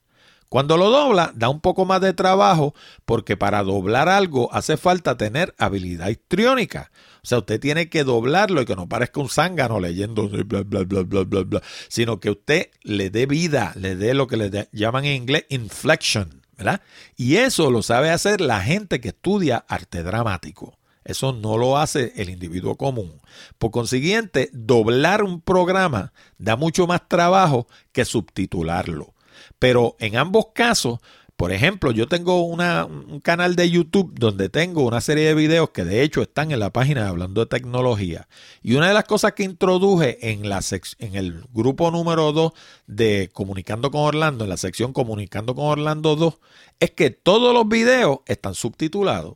[0.54, 2.76] Cuando lo dobla, da un poco más de trabajo
[3.06, 6.92] porque para doblar algo hace falta tener habilidad histriónica.
[7.24, 10.84] O sea, usted tiene que doblarlo y que no parezca un zángano leyendo bla, bla,
[10.84, 14.70] bla, bla, bla, bla, sino que usted le dé vida, le dé lo que le
[14.72, 16.82] llaman en inglés inflection, ¿verdad?
[17.16, 20.78] Y eso lo sabe hacer la gente que estudia arte dramático.
[21.04, 23.22] Eso no lo hace el individuo común.
[23.58, 29.16] Por consiguiente, doblar un programa da mucho más trabajo que subtitularlo.
[29.64, 31.00] Pero en ambos casos,
[31.38, 35.86] por ejemplo, yo tengo un canal de YouTube donde tengo una serie de videos que
[35.86, 38.28] de hecho están en la página de Hablando de Tecnología.
[38.62, 40.60] Y una de las cosas que introduje en, la
[41.00, 42.52] en el grupo número 2
[42.88, 46.34] de Comunicando con Orlando, en la sección Comunicando con Orlando 2,
[46.82, 49.36] es que todos los videos están subtitulados.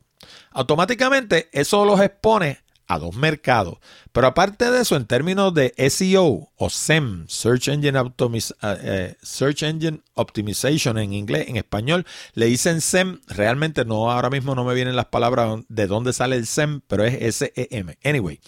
[0.50, 2.58] Automáticamente eso los expone
[2.88, 3.78] a dos mercados.
[4.12, 9.62] Pero aparte de eso, en términos de SEO o SEM, Search Engine, eh, eh, Search
[9.62, 13.20] Engine Optimization en inglés, en español, le dicen SEM.
[13.28, 17.04] Realmente no, ahora mismo no me vienen las palabras de dónde sale el SEM, pero
[17.04, 17.96] es S-E-M.
[18.02, 18.40] Anyway,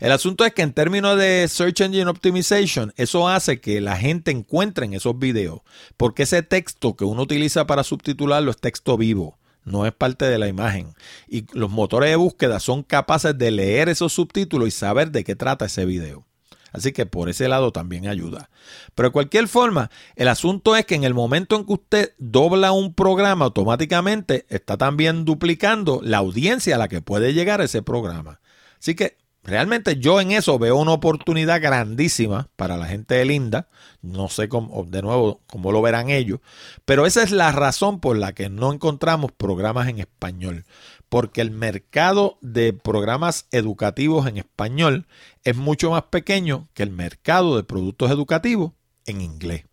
[0.00, 4.30] el asunto es que en términos de Search Engine Optimization, eso hace que la gente
[4.30, 5.60] encuentre en esos videos,
[5.96, 10.38] porque ese texto que uno utiliza para subtitularlo es texto vivo no es parte de
[10.38, 10.94] la imagen.
[11.28, 15.36] Y los motores de búsqueda son capaces de leer esos subtítulos y saber de qué
[15.36, 16.26] trata ese video.
[16.72, 18.48] Así que por ese lado también ayuda.
[18.94, 22.72] Pero de cualquier forma, el asunto es que en el momento en que usted dobla
[22.72, 28.40] un programa automáticamente, está también duplicando la audiencia a la que puede llegar ese programa.
[28.78, 33.68] Así que Realmente yo en eso veo una oportunidad grandísima para la gente de Linda.
[34.00, 36.38] No sé cómo, de nuevo, cómo lo verán ellos.
[36.84, 40.64] Pero esa es la razón por la que no encontramos programas en español.
[41.08, 45.06] Porque el mercado de programas educativos en español
[45.42, 48.72] es mucho más pequeño que el mercado de productos educativos
[49.06, 49.64] en inglés.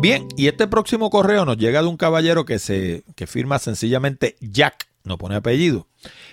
[0.00, 4.36] Bien, y este próximo correo nos llega de un caballero que se que firma sencillamente
[4.40, 5.86] Jack, no pone apellido.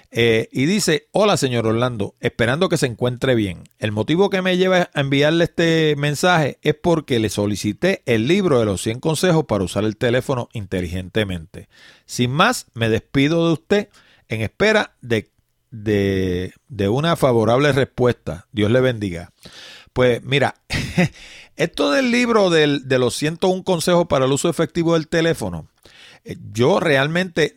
[0.09, 3.63] Eh, y dice, hola señor Orlando, esperando que se encuentre bien.
[3.77, 8.59] El motivo que me lleva a enviarle este mensaje es porque le solicité el libro
[8.59, 11.67] de los 100 consejos para usar el teléfono inteligentemente.
[12.05, 13.89] Sin más, me despido de usted
[14.29, 15.29] en espera de,
[15.71, 18.47] de, de una favorable respuesta.
[18.53, 19.33] Dios le bendiga.
[19.91, 20.55] Pues mira,
[21.57, 25.67] esto del libro del, de los 101 consejos para el uso efectivo del teléfono,
[26.23, 27.55] eh, yo realmente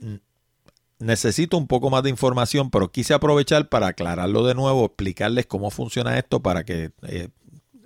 [1.00, 5.70] necesito un poco más de información, pero quise aprovechar para aclararlo de nuevo, explicarles cómo
[5.70, 7.28] funciona esto para que, eh,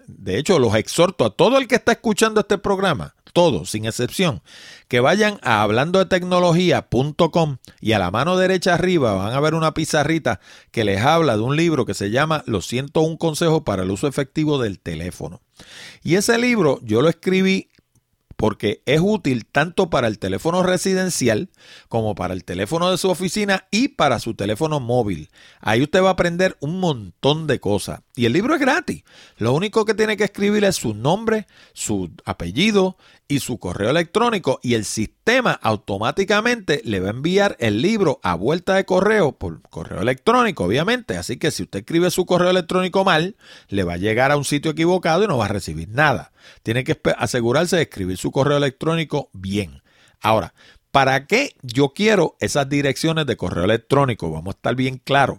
[0.07, 4.43] de hecho, los exhorto a todo el que está escuchando este programa, todos, sin excepción,
[4.89, 9.55] que vayan a hablando de tecnología.com y a la mano derecha arriba van a ver
[9.55, 10.41] una pizarrita
[10.71, 14.07] que les habla de un libro que se llama Los 101 consejos para el uso
[14.07, 15.41] efectivo del teléfono.
[16.03, 17.71] Y ese libro yo lo escribí
[18.37, 21.51] porque es útil tanto para el teléfono residencial
[21.89, 25.31] como para el teléfono de su oficina y para su teléfono móvil.
[25.61, 28.01] Ahí usted va a aprender un montón de cosas.
[28.17, 29.03] Y el libro es gratis.
[29.37, 32.97] Lo único que tiene que escribir es su nombre, su apellido
[33.35, 38.35] y su correo electrónico y el sistema automáticamente le va a enviar el libro a
[38.37, 41.17] vuelta de correo por correo electrónico, obviamente.
[41.17, 43.37] Así que si usted escribe su correo electrónico mal,
[43.69, 46.33] le va a llegar a un sitio equivocado y no va a recibir nada.
[46.63, 49.83] Tiene que asegurarse de escribir su correo electrónico bien.
[50.21, 50.55] Ahora,
[50.93, 54.31] ¿para qué yo quiero esas direcciones de correo electrónico?
[54.31, 55.39] Vamos a estar bien claros.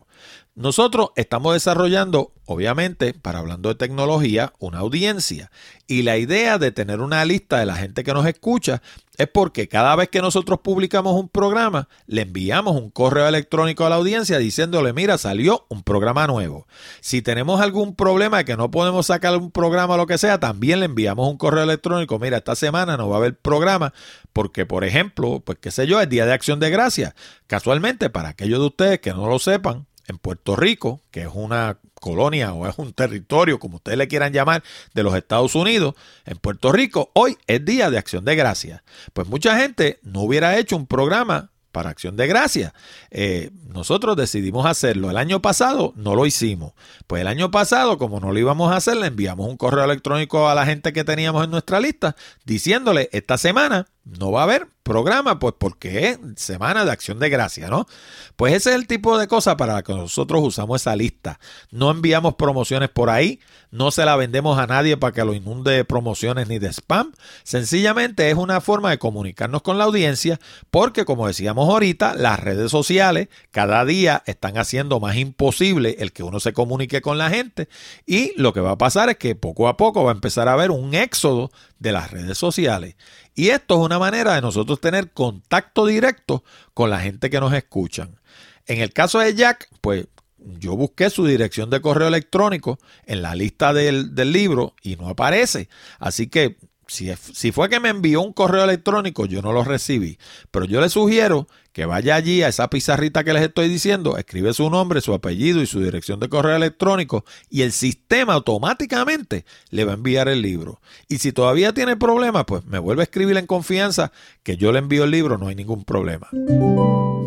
[0.57, 5.51] Nosotros estamos desarrollando, obviamente, para hablando de tecnología, una audiencia.
[5.85, 8.81] Y la idea de tener una lista de la gente que nos escucha
[9.17, 13.89] es porque cada vez que nosotros publicamos un programa, le enviamos un correo electrónico a
[13.89, 16.67] la audiencia diciéndole, mira, salió un programa nuevo.
[17.01, 20.39] Si tenemos algún problema de que no podemos sacar un programa o lo que sea,
[20.39, 23.93] también le enviamos un correo electrónico, mira, esta semana no va a haber programa
[24.31, 27.13] porque, por ejemplo, pues qué sé yo, es Día de Acción de Gracia.
[27.45, 31.77] Casualmente, para aquellos de ustedes que no lo sepan, en Puerto Rico, que es una
[31.99, 35.95] colonia o es un territorio, como ustedes le quieran llamar, de los Estados Unidos,
[36.25, 38.83] en Puerto Rico, hoy es Día de Acción de Gracia.
[39.13, 42.73] Pues mucha gente no hubiera hecho un programa para Acción de Gracia.
[43.11, 45.09] Eh, nosotros decidimos hacerlo.
[45.09, 46.71] El año pasado no lo hicimos.
[47.05, 50.47] Pues el año pasado, como no lo íbamos a hacer, le enviamos un correo electrónico
[50.47, 54.67] a la gente que teníamos en nuestra lista diciéndole, esta semana no va a haber
[54.85, 57.87] programa, pues porque es semana de acción de gracia, ¿no?
[58.35, 61.39] Pues ese es el tipo de cosa para la que nosotros usamos esa lista.
[61.71, 63.39] No enviamos promociones por ahí,
[63.71, 67.13] no se la vendemos a nadie para que lo inunde de promociones ni de spam.
[67.43, 70.39] Sencillamente es una forma de comunicarnos con la audiencia
[70.69, 76.21] porque, como decíamos ahorita, las redes sociales cada día están haciendo más imposible el que
[76.21, 77.69] uno se comunique con la gente
[78.05, 80.53] y lo que va a pasar es que poco a poco va a empezar a
[80.53, 81.49] haber un éxodo
[81.85, 82.95] de las redes sociales.
[83.35, 87.53] Y esto es una manera de nosotros tener contacto directo con la gente que nos
[87.53, 88.19] escuchan.
[88.65, 90.07] En el caso de Jack, pues
[90.37, 95.09] yo busqué su dirección de correo electrónico en la lista del, del libro y no
[95.09, 95.69] aparece.
[95.99, 96.57] Así que
[96.87, 100.17] si, fue que me envió un correo electrónico, yo no lo recibí.
[100.51, 104.53] Pero yo le sugiero que vaya allí a esa pizarrita que les estoy diciendo, escribe
[104.53, 109.83] su nombre, su apellido y su dirección de correo electrónico y el sistema automáticamente le
[109.83, 110.79] va a enviar el libro.
[111.09, 114.79] Y si todavía tiene problemas, pues me vuelve a escribir en confianza que yo le
[114.79, 116.29] envío el libro, no hay ningún problema.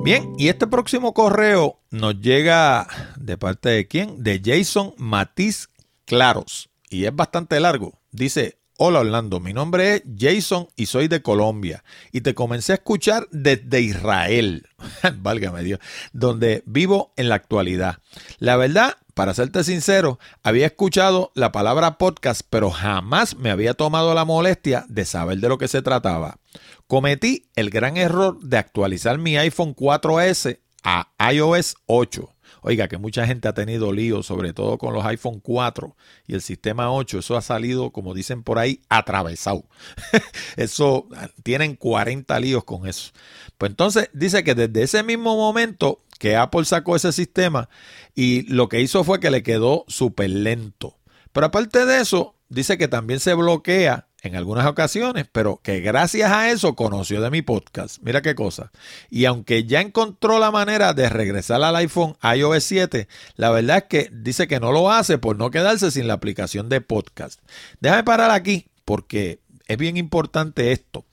[0.03, 2.88] Bien, y este próximo correo nos llega
[3.18, 4.24] de parte de quién?
[4.24, 5.68] De Jason Matiz
[6.07, 6.70] Claros.
[6.88, 8.01] Y es bastante largo.
[8.12, 12.74] Dice, Hola Orlando, mi nombre es Jason y soy de Colombia y te comencé a
[12.76, 14.68] escuchar desde Israel,
[15.16, 15.81] válgame Dios,
[16.12, 17.99] donde vivo en la actualidad.
[18.39, 24.14] La verdad, para serte sincero, había escuchado la palabra podcast, pero jamás me había tomado
[24.14, 26.39] la molestia de saber de lo que se trataba.
[26.87, 32.33] Cometí el gran error de actualizar mi iPhone 4S a iOS 8
[32.68, 35.96] Oiga, que mucha gente ha tenido líos, sobre todo con los iPhone 4
[36.26, 37.20] y el sistema 8.
[37.20, 39.64] Eso ha salido, como dicen por ahí, atravesado.
[40.58, 41.08] eso,
[41.42, 43.12] tienen 40 líos con eso.
[43.56, 47.70] Pues entonces dice que desde ese mismo momento que Apple sacó ese sistema
[48.14, 50.98] y lo que hizo fue que le quedó súper lento.
[51.32, 56.30] Pero aparte de eso, dice que también se bloquea en algunas ocasiones, pero que gracias
[56.32, 57.98] a eso conoció de mi podcast.
[58.02, 58.72] Mira qué cosa.
[59.10, 63.84] Y aunque ya encontró la manera de regresar al iPhone iOS 7, la verdad es
[63.84, 67.40] que dice que no lo hace por no quedarse sin la aplicación de podcast.
[67.80, 71.04] Déjame parar aquí porque es bien importante esto.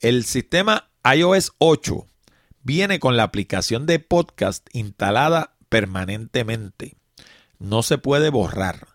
[0.00, 2.06] El sistema iOS 8
[2.62, 6.96] viene con la aplicación de podcast instalada permanentemente.
[7.58, 8.88] No se puede borrar.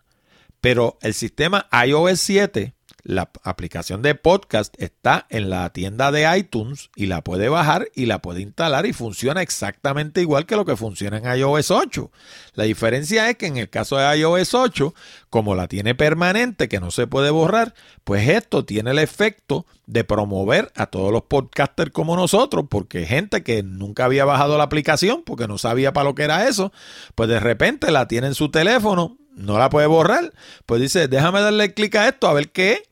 [0.60, 2.74] Pero el sistema iOS 7
[3.08, 8.04] la aplicación de podcast está en la tienda de iTunes y la puede bajar y
[8.04, 12.10] la puede instalar y funciona exactamente igual que lo que funciona en iOS 8.
[12.52, 14.94] La diferencia es que en el caso de iOS 8,
[15.30, 17.72] como la tiene permanente, que no se puede borrar,
[18.04, 23.42] pues esto tiene el efecto de promover a todos los podcasters como nosotros, porque gente
[23.42, 26.72] que nunca había bajado la aplicación, porque no sabía para lo que era eso,
[27.14, 30.34] pues de repente la tiene en su teléfono, no la puede borrar,
[30.66, 32.87] pues dice, déjame darle clic a esto a ver qué es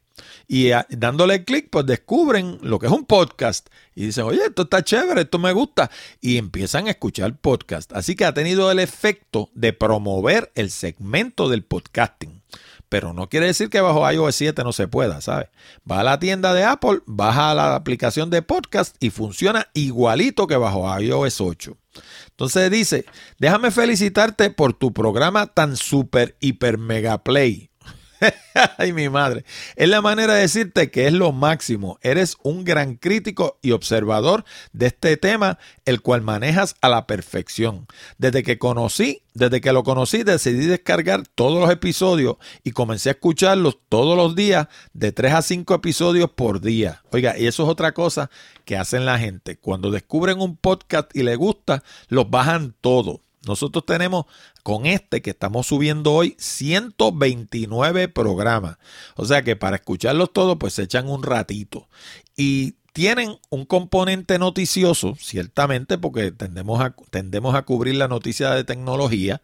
[0.49, 4.85] y dándole clic, pues descubren lo que es un podcast y dicen, oye, esto está
[4.85, 5.91] chévere, esto me gusta,
[6.21, 7.93] y empiezan a escuchar podcast.
[7.93, 12.43] Así que ha tenido el efecto de promover el segmento del podcasting.
[12.89, 15.49] Pero no quiere decir que bajo iOS 7 no se pueda, ¿sabes?
[15.91, 20.57] Va a la tienda de Apple, baja la aplicación de podcast y funciona igualito que
[20.57, 21.77] bajo iOS 8.
[22.31, 23.05] Entonces dice,
[23.39, 27.71] déjame felicitarte por tu programa tan super hiper mega play.
[28.79, 29.45] Ay, mi madre.
[29.77, 31.99] Es la manera de decirte que es lo máximo.
[32.03, 37.87] Eres un gran crítico y observador de este tema, el cual manejas a la perfección.
[38.19, 43.13] Desde que conocí, desde que lo conocí, decidí descargar todos los episodios y comencé a
[43.13, 47.03] escucharlos todos los días, de 3 a 5 episodios por día.
[47.11, 48.31] Oiga, y eso es otra cosa
[48.65, 49.59] que hacen la gente.
[49.59, 53.26] Cuando descubren un podcast y les gusta, los bajan todo.
[53.47, 54.27] Nosotros tenemos
[54.63, 58.79] con este que estamos subiendo hoy 129 programas.
[59.17, 61.89] O sea que para escucharlos todos pues se echan un ratito.
[62.37, 68.65] Y tienen un componente noticioso, ciertamente, porque tendemos a, tendemos a cubrir la noticia de
[68.65, 69.43] tecnología.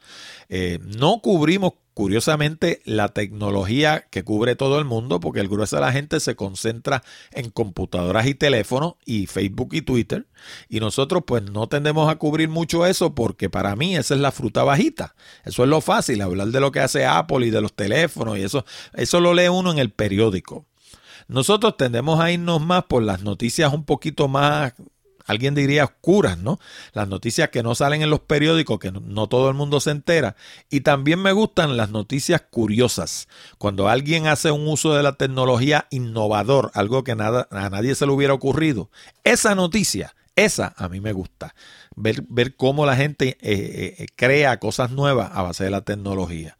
[0.48, 5.82] Eh, no cubrimos Curiosamente, la tecnología que cubre todo el mundo, porque el grueso de
[5.82, 7.02] la gente se concentra
[7.32, 10.26] en computadoras y teléfonos y Facebook y Twitter,
[10.70, 14.32] y nosotros pues no tendemos a cubrir mucho eso porque para mí esa es la
[14.32, 15.14] fruta bajita.
[15.44, 18.42] Eso es lo fácil, hablar de lo que hace Apple y de los teléfonos y
[18.42, 18.64] eso,
[18.94, 20.64] eso lo lee uno en el periódico.
[21.28, 24.74] Nosotros tendemos a irnos más por las noticias un poquito más
[25.26, 26.58] alguien diría oscuras, ¿no?
[26.92, 30.36] Las noticias que no salen en los periódicos, que no, todo el mundo se entera.
[30.70, 33.28] Y también me gustan las noticias curiosas.
[33.58, 38.06] Cuando alguien hace un uso de la tecnología innovador, algo que nada, a nadie se
[38.06, 38.90] le hubiera ocurrido.
[39.24, 41.54] Esa noticia, esa a mí me gusta.
[41.94, 46.56] Ver, ver cómo la gente eh, eh, crea cosas nuevas a base de la tecnología.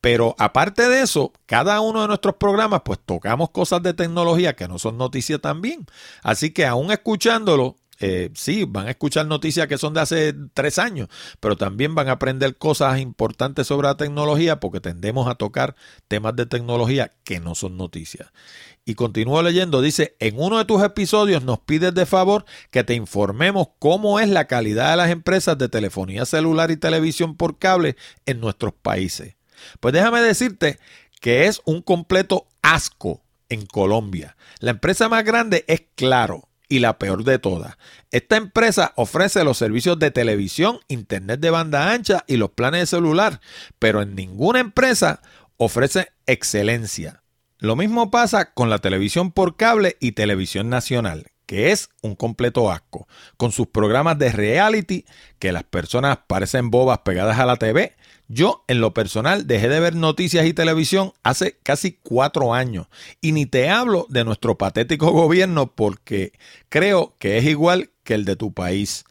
[0.00, 4.68] Pero aparte de eso, cada uno de nuestros programas, pues tocamos cosas de tecnología que
[4.68, 5.86] no son noticias también.
[6.22, 10.78] Así que aún escuchándolo, eh, sí, van a escuchar noticias que son de hace tres
[10.78, 11.08] años,
[11.40, 15.76] pero también van a aprender cosas importantes sobre la tecnología porque tendemos a tocar
[16.08, 18.30] temas de tecnología que no son noticias.
[18.84, 22.94] Y continúo leyendo, dice, en uno de tus episodios nos pides de favor que te
[22.94, 27.96] informemos cómo es la calidad de las empresas de telefonía celular y televisión por cable
[28.26, 29.34] en nuestros países.
[29.80, 30.78] Pues déjame decirte
[31.20, 34.36] que es un completo asco en Colombia.
[34.60, 37.76] La empresa más grande es Claro y la peor de todas.
[38.10, 42.86] Esta empresa ofrece los servicios de televisión, internet de banda ancha y los planes de
[42.86, 43.40] celular,
[43.78, 45.22] pero en ninguna empresa
[45.56, 47.22] ofrece excelencia.
[47.58, 52.70] Lo mismo pasa con la televisión por cable y televisión nacional, que es un completo
[52.70, 55.06] asco, con sus programas de reality
[55.38, 57.96] que las personas parecen bobas pegadas a la TV
[58.28, 62.88] yo, en lo personal, dejé de ver noticias y televisión hace casi cuatro años.
[63.20, 66.32] Y ni te hablo de nuestro patético gobierno porque
[66.68, 69.04] creo que es igual que el de tu país.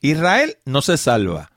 [0.00, 1.50] Israel no se salva.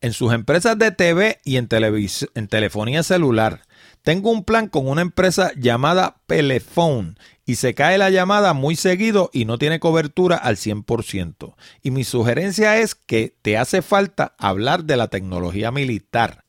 [0.00, 3.62] En sus empresas de TV y en, en telefonía celular.
[4.02, 9.30] Tengo un plan con una empresa llamada Pelephone y se cae la llamada muy seguido
[9.32, 11.54] y no tiene cobertura al 100%.
[11.82, 16.44] Y mi sugerencia es que te hace falta hablar de la tecnología militar.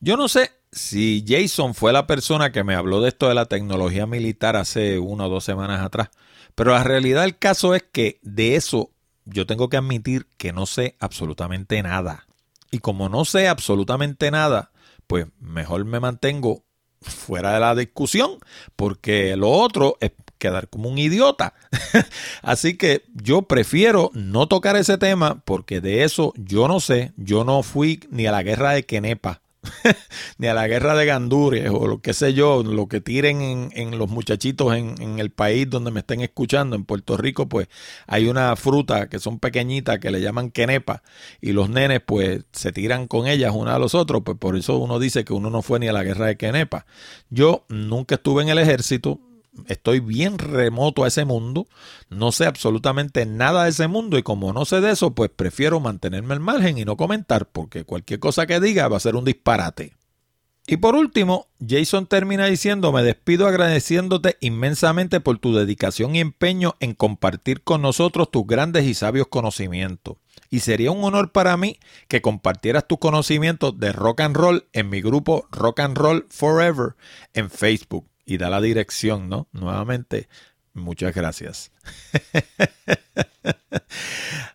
[0.00, 3.46] Yo no sé si Jason fue la persona que me habló de esto de la
[3.46, 6.10] tecnología militar hace una o dos semanas atrás,
[6.54, 8.90] pero la realidad del caso es que de eso
[9.24, 12.26] yo tengo que admitir que no sé absolutamente nada.
[12.70, 14.70] Y como no sé absolutamente nada,
[15.06, 16.65] pues mejor me mantengo
[17.10, 18.38] fuera de la discusión,
[18.76, 21.54] porque lo otro es quedar como un idiota.
[22.42, 27.44] Así que yo prefiero no tocar ese tema porque de eso yo no sé, yo
[27.44, 29.40] no fui ni a la guerra de Kenepa.
[30.38, 33.98] ni a la guerra de Gandures o lo que sé yo, lo que tiren en,
[33.98, 37.68] los muchachitos en, el país donde me estén escuchando, en Puerto Rico, pues
[38.06, 41.02] hay una fruta que son pequeñitas que le llaman quenepa
[41.40, 44.78] y los nenes pues se tiran con ellas uno a los otros, pues por eso
[44.78, 46.86] uno dice que uno no fue ni a la guerra de quenepa.
[47.30, 49.20] Yo nunca estuve en el ejército,
[49.66, 51.66] estoy bien remoto a ese mundo,
[52.08, 55.80] no sé absolutamente nada de ese mundo y como no sé de eso, pues prefiero
[55.80, 59.24] mantenerme al margen y no comentar porque cualquier cosa que diga va a ser un
[59.24, 59.94] disparate.
[60.68, 66.74] Y por último, Jason termina diciendo, me despido agradeciéndote inmensamente por tu dedicación y empeño
[66.80, 70.16] en compartir con nosotros tus grandes y sabios conocimientos.
[70.50, 71.78] Y sería un honor para mí
[72.08, 76.96] que compartieras tus conocimientos de rock and roll en mi grupo Rock and Roll Forever
[77.32, 79.48] en Facebook y da la dirección, ¿no?
[79.52, 80.28] Nuevamente,
[80.74, 81.70] muchas gracias.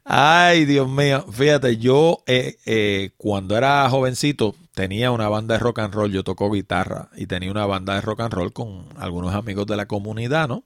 [0.04, 5.78] Ay, Dios mío, fíjate, yo eh, eh, cuando era jovencito tenía una banda de rock
[5.78, 9.36] and roll, yo toco guitarra y tenía una banda de rock and roll con algunos
[9.36, 10.64] amigos de la comunidad, ¿no?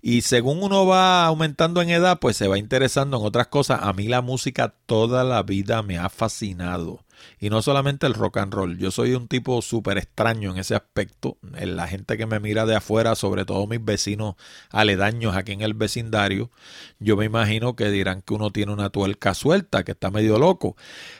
[0.00, 3.80] Y según uno va aumentando en edad, pues se va interesando en otras cosas.
[3.82, 7.00] A mí la música toda la vida me ha fascinado.
[7.40, 8.78] Y no solamente el rock and roll.
[8.78, 11.36] Yo soy un tipo súper extraño en ese aspecto.
[11.42, 14.36] La gente que me mira de afuera, sobre todo mis vecinos
[14.70, 16.50] aledaños aquí en el vecindario,
[16.98, 20.76] yo me imagino que dirán que uno tiene una tuerca suelta, que está medio loco.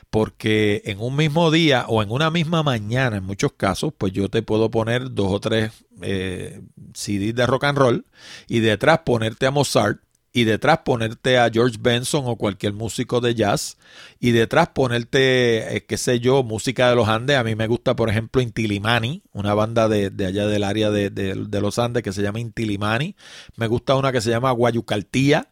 [0.09, 4.29] Porque en un mismo día o en una misma mañana, en muchos casos, pues yo
[4.29, 5.71] te puedo poner dos o tres
[6.01, 6.61] eh,
[6.93, 8.05] CDs de rock and roll
[8.47, 9.99] y detrás ponerte a Mozart
[10.31, 13.77] y detrás ponerte a George Benson o cualquier músico de jazz
[14.19, 17.37] y detrás ponerte, eh, qué sé yo, música de los Andes.
[17.37, 21.61] A mí me gusta, por ejemplo, Intilimani, una banda de, allá del área de, de,
[21.61, 23.15] los Andes que se llama Intilimani.
[23.55, 25.49] Me gusta una que se llama Guayucaltía.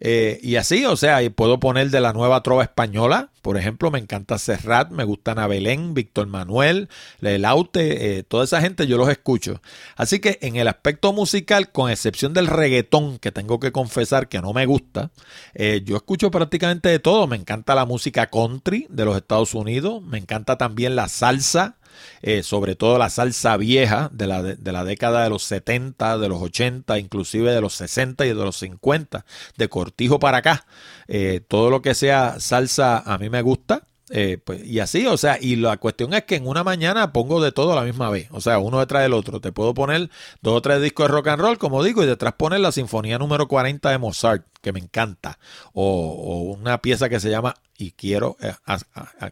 [0.00, 3.98] Eh, y así, o sea, puedo poner de la nueva trova española, por ejemplo, me
[3.98, 9.08] encanta Serrat, me gusta Ana Belén, Víctor Manuel, Lelaute, eh, toda esa gente yo los
[9.08, 9.62] escucho.
[9.96, 14.42] Así que en el aspecto musical, con excepción del reggaetón, que tengo que confesar que
[14.42, 15.12] no me gusta,
[15.54, 17.26] eh, yo escucho prácticamente de todo.
[17.26, 21.77] Me encanta la música country de los Estados Unidos, me encanta también la salsa,
[22.22, 26.28] eh, sobre todo la salsa vieja de la, de, la, década de los 70, de
[26.28, 29.24] los 80, inclusive de los 60 y de los 50,
[29.56, 30.66] de cortijo para acá.
[31.08, 33.87] Eh, todo lo que sea salsa a mí me gusta.
[34.10, 37.42] Eh, pues, y así, o sea, y la cuestión es que en una mañana pongo
[37.42, 39.40] de todo a la misma vez, o sea, uno detrás del otro.
[39.40, 40.10] Te puedo poner
[40.40, 43.18] dos o tres discos de rock and roll, como digo, y detrás poner la Sinfonía
[43.18, 45.38] número 40 de Mozart, que me encanta,
[45.72, 48.52] o, una pieza que se llama, y quiero, eh,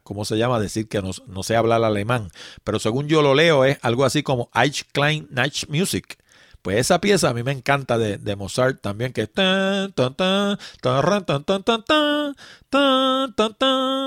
[0.02, 0.60] ¿cómo se llama?
[0.60, 2.30] Decir que no, no sé hablar alemán,
[2.64, 6.18] pero según yo lo leo es algo así como Eich Klein Night Music
[6.66, 11.04] Pues esa pieza a mí me encanta de, Mozart también, que tan, tan, tan, tan,
[11.04, 12.34] tan, tan, tan,
[12.66, 13.54] tan,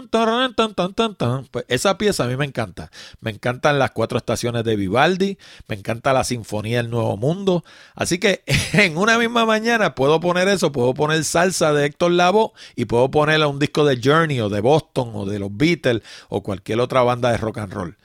[0.10, 2.92] tan, tan, tan, tan, Pues esa pieza a mí me encanta.
[3.22, 5.38] Me encantan las cuatro estaciones de Vivaldi,
[5.70, 7.64] me encanta la Sinfonía del Nuevo Mundo.
[7.96, 12.52] Así que en una misma mañana puedo poner eso, puedo poner salsa de Héctor Lavoe
[12.76, 16.44] y puedo ponerle un disco de Journey o de Boston o de los Beatles o
[16.44, 17.96] cualquier otra banda de rock and roll.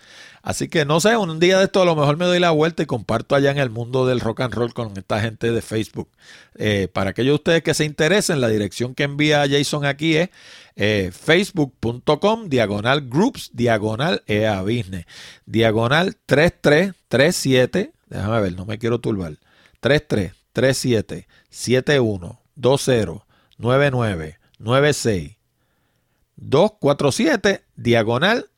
[0.44, 2.82] Así que no sé, un día de esto a lo mejor me doy la vuelta
[2.82, 6.10] y comparto allá en el mundo del rock and roll con esta gente de Facebook.
[6.56, 10.28] Eh, para aquellos de ustedes que se interesen, la dirección que envía Jason aquí es
[10.76, 15.06] eh, facebook.com diagonal groups diagonal EA business
[15.46, 19.38] diagonal 3337 déjame ver, no me quiero turbar
[19.80, 23.22] 3337 71 20
[23.56, 25.36] 99 96
[26.36, 28.50] 247 diagonal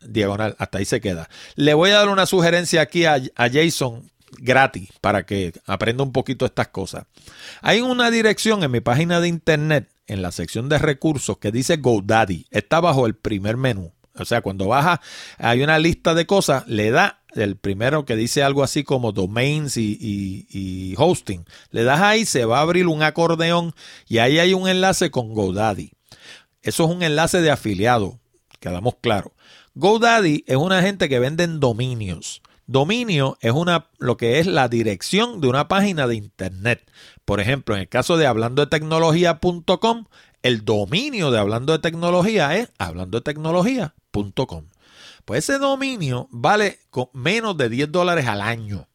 [0.00, 1.28] diagonal, hasta ahí se queda.
[1.56, 6.46] Le voy a dar una sugerencia aquí a, Jason gratis para que aprenda un poquito
[6.46, 7.04] estas cosas.
[7.62, 11.76] Hay una dirección en mi página de internet, en la sección de recursos, que dice
[11.76, 12.46] GoDaddy.
[12.50, 13.92] Está bajo el primer menú.
[14.16, 15.00] O sea, cuando baja,
[15.38, 19.76] hay una lista de cosas, le da el primero que dice algo así como domains
[19.76, 19.96] y,
[20.50, 21.44] y, hosting.
[21.70, 23.74] Le das ahí, se va a abrir un acordeón
[24.08, 25.92] y ahí hay un enlace con GoDaddy.
[26.62, 28.18] Eso es un enlace de afiliado,
[28.58, 29.32] quedamos claros.
[29.74, 32.42] GoDaddy es una gente que venden dominios.
[32.66, 36.90] Dominio es una, lo que es la dirección de una página de internet.
[37.24, 40.06] Por ejemplo, en el caso de hablando de tecnología.com,
[40.42, 44.66] el dominio de hablando de tecnología es hablando de tecnología.com.
[45.24, 46.80] Pues ese dominio vale
[47.12, 48.88] menos de 10 dólares al año.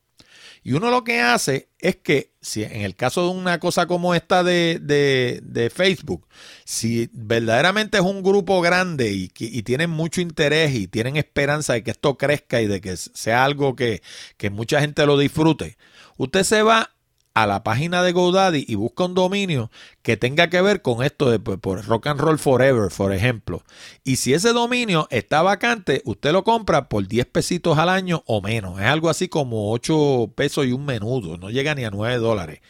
[0.66, 4.16] Y uno lo que hace es que, si en el caso de una cosa como
[4.16, 6.28] esta de, Facebook,
[6.64, 11.84] si verdaderamente es un grupo grande y, y, tienen mucho interés y tienen esperanza de
[11.84, 14.02] que esto crezca y de que sea algo que,
[14.38, 15.78] que mucha gente lo disfrute,
[16.18, 16.95] usted se va
[17.36, 19.70] a la página de GoDaddy y busca un dominio
[20.02, 23.62] que tenga que ver con esto de pues, por Rock and Roll Forever, por ejemplo.
[24.04, 28.42] Y si ese dominio está vacante, usted lo compra por 10 pesitos al año o
[28.42, 28.80] menos.
[28.80, 32.62] Es algo así como 8 pesos y un menudo, no llega ni a 9 dólares.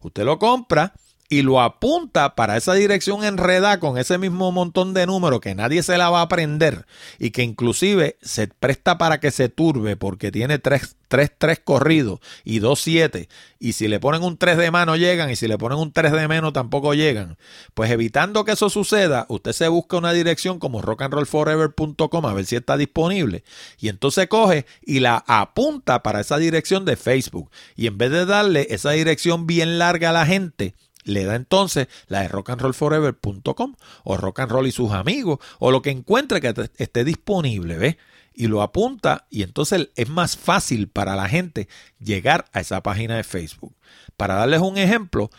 [0.00, 0.94] Usted lo compra
[1.32, 5.82] y lo apunta para esa dirección enredada con ese mismo montón de números que nadie
[5.82, 6.84] se la va a aprender
[7.18, 12.20] y que inclusive se presta para que se turbe porque tiene tres, tres, tres corridos
[12.44, 13.30] y dos siete.
[13.58, 16.12] Y si le ponen un 3 de mano llegan y si le ponen un 3
[16.12, 17.38] de menos tampoco llegan.
[17.72, 22.56] Pues evitando que eso suceda, usted se busca una dirección como rockandrollforever.com a ver si
[22.56, 23.42] está disponible.
[23.78, 27.50] Y entonces coge y la apunta para esa dirección de Facebook.
[27.74, 31.88] Y en vez de darle esa dirección bien larga a la gente, le da entonces
[32.08, 36.70] la de rockandrollforever.com o rock and roll y sus amigos o lo que encuentre que
[36.76, 37.96] esté disponible, ¿ves?
[38.34, 41.68] Y lo apunta y entonces es más fácil para la gente
[41.98, 43.74] llegar a esa página de Facebook.
[44.16, 45.30] Para darles un ejemplo,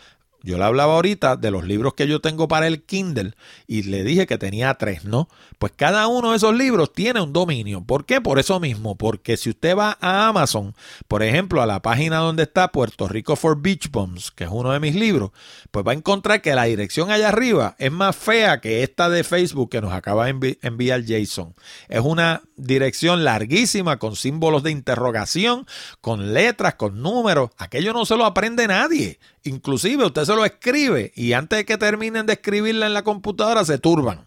[0.44, 3.32] yo le hablaba ahorita de los libros que yo tengo para el Kindle
[3.66, 5.28] y le dije que tenía tres, ¿no?
[5.58, 7.82] Pues cada uno de esos libros tiene un dominio.
[7.82, 8.20] ¿Por qué?
[8.20, 10.74] Por eso mismo, porque si usted va a Amazon,
[11.08, 14.72] por ejemplo, a la página donde está Puerto Rico for Beach Bombs, que es uno
[14.72, 15.30] de mis libros,
[15.70, 19.24] pues va a encontrar que la dirección allá arriba es más fea que esta de
[19.24, 21.54] Facebook que nos acaba de enviar Jason.
[21.88, 25.66] Es una dirección larguísima con símbolos de interrogación,
[26.02, 27.48] con letras, con números.
[27.56, 29.18] Aquello no se lo aprende nadie.
[29.44, 33.64] Inclusive usted se lo escribe y antes de que terminen de escribirla en la computadora
[33.64, 34.26] se turban.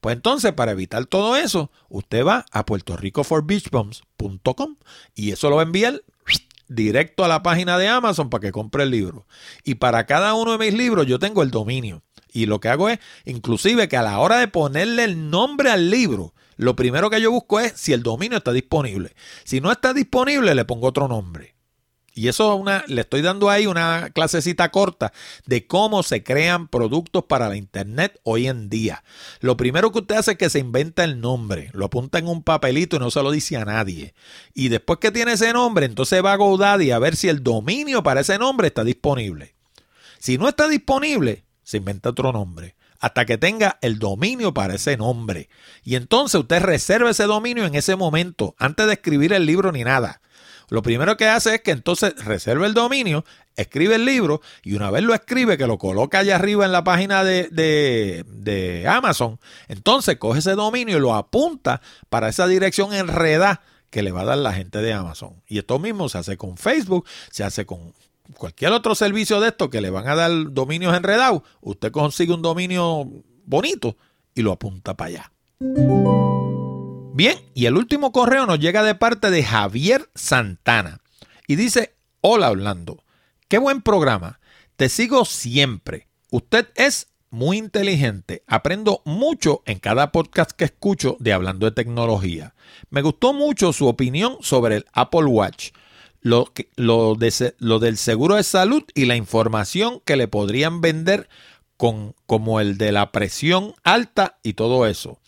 [0.00, 4.76] Pues entonces, para evitar todo eso, usted va a puertoricoforbeachbombs.com
[5.14, 6.02] y eso lo va a enviar
[6.68, 9.26] directo a la página de Amazon para que compre el libro.
[9.64, 12.02] Y para cada uno de mis libros yo tengo el dominio.
[12.32, 15.90] Y lo que hago es, inclusive que a la hora de ponerle el nombre al
[15.90, 19.14] libro, lo primero que yo busco es si el dominio está disponible.
[19.44, 21.53] Si no está disponible, le pongo otro nombre.
[22.14, 25.12] Y eso una, le estoy dando ahí una clasecita corta
[25.46, 29.02] de cómo se crean productos para la internet hoy en día.
[29.40, 32.42] Lo primero que usted hace es que se inventa el nombre, lo apunta en un
[32.42, 34.14] papelito y no se lo dice a nadie.
[34.54, 38.04] Y después que tiene ese nombre, entonces va a GoDaddy a ver si el dominio
[38.04, 39.54] para ese nombre está disponible.
[40.20, 44.96] Si no está disponible, se inventa otro nombre hasta que tenga el dominio para ese
[44.96, 45.50] nombre.
[45.82, 49.84] Y entonces usted reserva ese dominio en ese momento, antes de escribir el libro ni
[49.84, 50.22] nada.
[50.68, 53.24] Lo primero que hace es que entonces reserve el dominio,
[53.56, 56.84] escribe el libro y una vez lo escribe, que lo coloca allá arriba en la
[56.84, 59.38] página de, de, Amazon,
[59.68, 64.24] entonces coge ese dominio y lo apunta para esa dirección enredada que le va a
[64.24, 65.42] dar la gente de Amazon.
[65.46, 67.94] Y esto mismo se hace con Facebook, se hace con
[68.36, 71.42] cualquier otro servicio de esto que le van a dar dominios enredados.
[71.60, 73.08] Usted consigue un dominio
[73.44, 73.96] bonito
[74.34, 75.32] y lo apunta para allá.
[77.16, 80.98] Bien, y el último correo nos llega de parte de Javier Santana.
[81.46, 83.04] Y dice, Hola Orlando.
[83.46, 84.40] Qué buen programa.
[84.74, 86.08] Te sigo siempre.
[86.32, 88.42] Usted es muy inteligente.
[88.48, 92.56] Aprendo mucho en cada podcast que escucho de Hablando de Tecnología.
[92.90, 95.70] Me gustó mucho su opinión sobre el Apple Watch,
[96.20, 97.16] lo, lo,
[97.58, 101.28] lo del seguro de salud y la información que le podrían vender
[101.76, 105.20] con, como el de la presión alta y todo eso.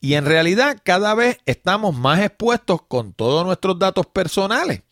[0.00, 4.82] Y en realidad cada vez estamos más expuestos con todos nuestros datos personales.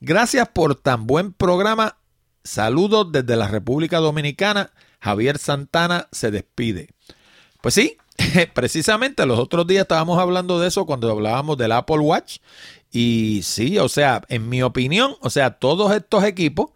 [0.00, 1.96] Gracias por tan buen programa.
[2.44, 4.70] Saludos desde la República Dominicana.
[5.00, 6.90] Javier Santana se despide.
[7.62, 7.96] Pues sí,
[8.54, 12.38] precisamente los otros días estábamos hablando de eso cuando hablábamos del Apple Watch.
[12.92, 16.70] Y sí, o sea, en mi opinión, o sea, todos estos equipos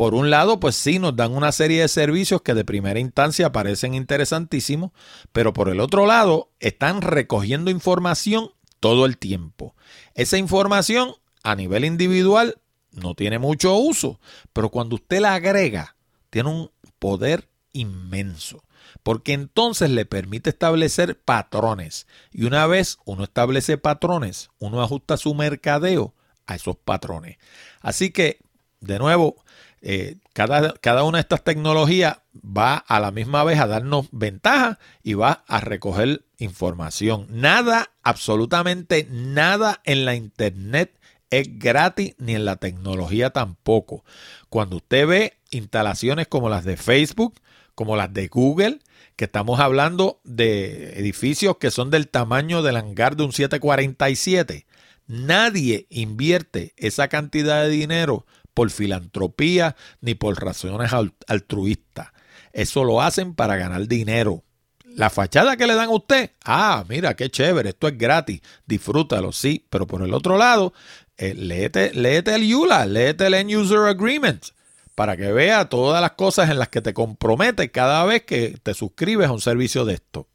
[0.00, 3.52] por un lado, pues sí, nos dan una serie de servicios que de primera instancia
[3.52, 4.92] parecen interesantísimos,
[5.30, 8.50] pero por el otro lado, están recogiendo información
[8.80, 9.76] todo el tiempo.
[10.14, 11.12] Esa información
[11.42, 12.62] a nivel individual
[12.92, 14.20] no tiene mucho uso,
[14.54, 15.96] pero cuando usted la agrega,
[16.30, 18.64] tiene un poder inmenso,
[19.02, 22.06] porque entonces le permite establecer patrones.
[22.32, 26.14] Y una vez uno establece patrones, uno ajusta su mercadeo
[26.46, 27.36] a esos patrones.
[27.82, 28.40] Así que,
[28.80, 29.36] de nuevo,
[29.82, 34.78] eh, cada, cada, una de estas tecnologías va a la misma vez a darnos ventaja
[35.02, 37.26] y va a recoger información.
[37.30, 40.98] Nada, absolutamente nada en la Internet
[41.30, 44.04] es gratis ni en la tecnología tampoco.
[44.48, 47.40] Cuando usted ve instalaciones como las de Facebook,
[47.74, 48.80] como las de Google,
[49.16, 54.66] que estamos hablando de edificios que son del tamaño del hangar de un 747,
[55.06, 58.26] nadie invierte esa cantidad de dinero
[58.60, 60.90] por filantropía ni por razones
[61.26, 62.08] altruistas.
[62.52, 64.44] Eso lo hacen para ganar dinero.
[64.84, 69.32] La fachada que le dan a usted, ah, mira, qué chévere, esto es gratis, disfrútalo,
[69.32, 70.74] sí, pero por el otro lado,
[71.16, 71.92] eh, léete,
[72.34, 74.48] el ULA, léete el End User Agreement,
[74.94, 78.74] para que vea todas las cosas en las que te comprometes cada vez que te
[78.74, 80.28] suscribes a un servicio de esto.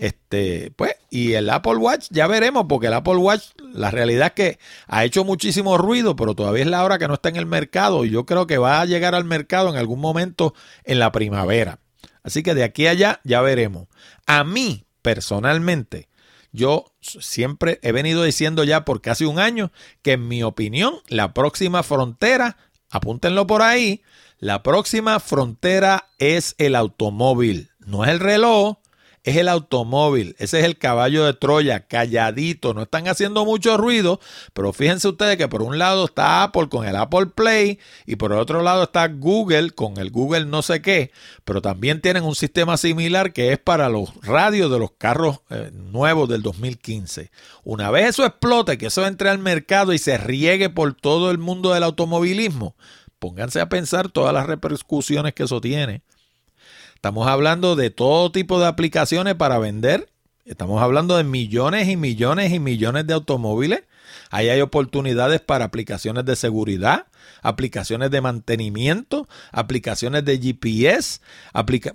[0.00, 4.32] Este, pues, y el Apple Watch, ya veremos, porque el Apple Watch, la realidad es
[4.32, 7.44] que ha hecho muchísimo ruido, pero todavía es la hora que no está en el
[7.44, 8.06] mercado.
[8.06, 10.54] Y yo creo que va a llegar al mercado en algún momento
[10.84, 11.80] en la primavera.
[12.22, 13.88] Así que de aquí a allá ya veremos.
[14.24, 16.08] A mí, personalmente,
[16.50, 19.70] yo siempre he venido diciendo ya por casi un año
[20.00, 22.56] que en mi opinión, la próxima frontera,
[22.88, 24.02] apúntenlo por ahí,
[24.38, 28.78] la próxima frontera es el automóvil, no es el reloj,
[29.22, 34.18] es el automóvil, ese es el caballo de Troya, calladito, no están haciendo mucho ruido,
[34.54, 38.32] pero fíjense ustedes que por un lado está Apple con el Apple Play y por
[38.32, 41.10] el otro lado está Google con el Google no sé qué,
[41.44, 45.70] pero también tienen un sistema similar que es para los radios de los carros eh,
[45.72, 47.30] nuevos del 2015.
[47.62, 51.38] Una vez eso explote, que eso entre al mercado y se riegue por todo el
[51.38, 52.74] mundo del automovilismo,
[53.18, 56.02] pónganse a pensar todas las repercusiones que eso tiene.
[57.00, 60.10] Estamos hablando de todo tipo de aplicaciones para vender.
[60.44, 63.84] Estamos hablando de millones y millones y millones de automóviles.
[64.28, 67.06] Ahí hay oportunidades para aplicaciones de seguridad,
[67.40, 71.22] aplicaciones de mantenimiento, aplicaciones de GPS.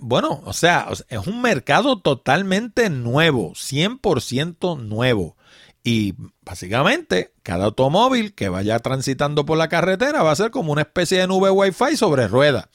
[0.00, 5.36] bueno, o sea, es un mercado totalmente nuevo, 100% nuevo.
[5.84, 6.14] Y
[6.44, 11.20] básicamente, cada automóvil que vaya transitando por la carretera va a ser como una especie
[11.20, 12.66] de nube Wi-Fi sobre ruedas.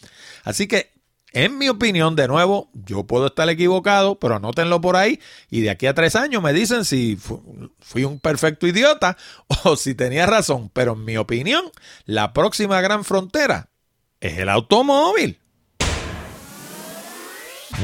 [0.46, 0.91] Así que
[1.34, 5.70] en mi opinión, de nuevo, yo puedo estar equivocado, pero anótenlo por ahí y de
[5.70, 7.18] aquí a tres años me dicen si
[7.80, 9.18] fui un perfecto idiota
[9.64, 10.70] o si tenía razón.
[10.74, 11.64] Pero en mi opinión,
[12.06, 13.70] la próxima gran frontera
[14.20, 15.41] es el automóvil.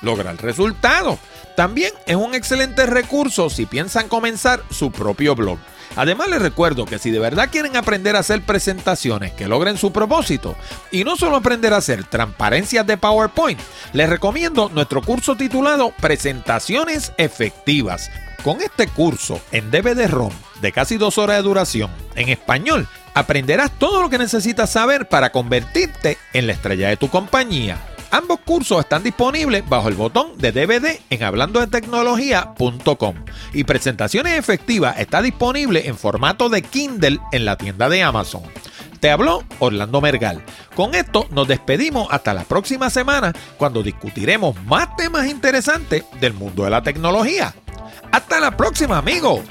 [0.01, 1.19] lograr resultados.
[1.55, 5.57] También es un excelente recurso si piensan comenzar su propio blog.
[5.95, 9.91] Además les recuerdo que si de verdad quieren aprender a hacer presentaciones que logren su
[9.91, 10.55] propósito
[10.91, 13.59] y no solo aprender a hacer transparencias de PowerPoint,
[13.93, 18.11] les recomiendo nuestro curso titulado Presentaciones Efectivas.
[18.43, 24.01] Con este curso en DVD-ROM de casi dos horas de duración en español, aprenderás todo
[24.01, 27.79] lo que necesitas saber para convertirte en la estrella de tu compañía.
[28.11, 33.15] Ambos cursos están disponibles bajo el botón de DVD en hablandodetecnología.com
[33.53, 38.43] y Presentaciones Efectivas está disponible en formato de Kindle en la tienda de Amazon.
[38.99, 40.43] Te habló Orlando Mergal.
[40.75, 46.63] Con esto nos despedimos hasta la próxima semana cuando discutiremos más temas interesantes del mundo
[46.63, 47.53] de la tecnología.
[48.11, 49.41] Hasta la próxima, amigos.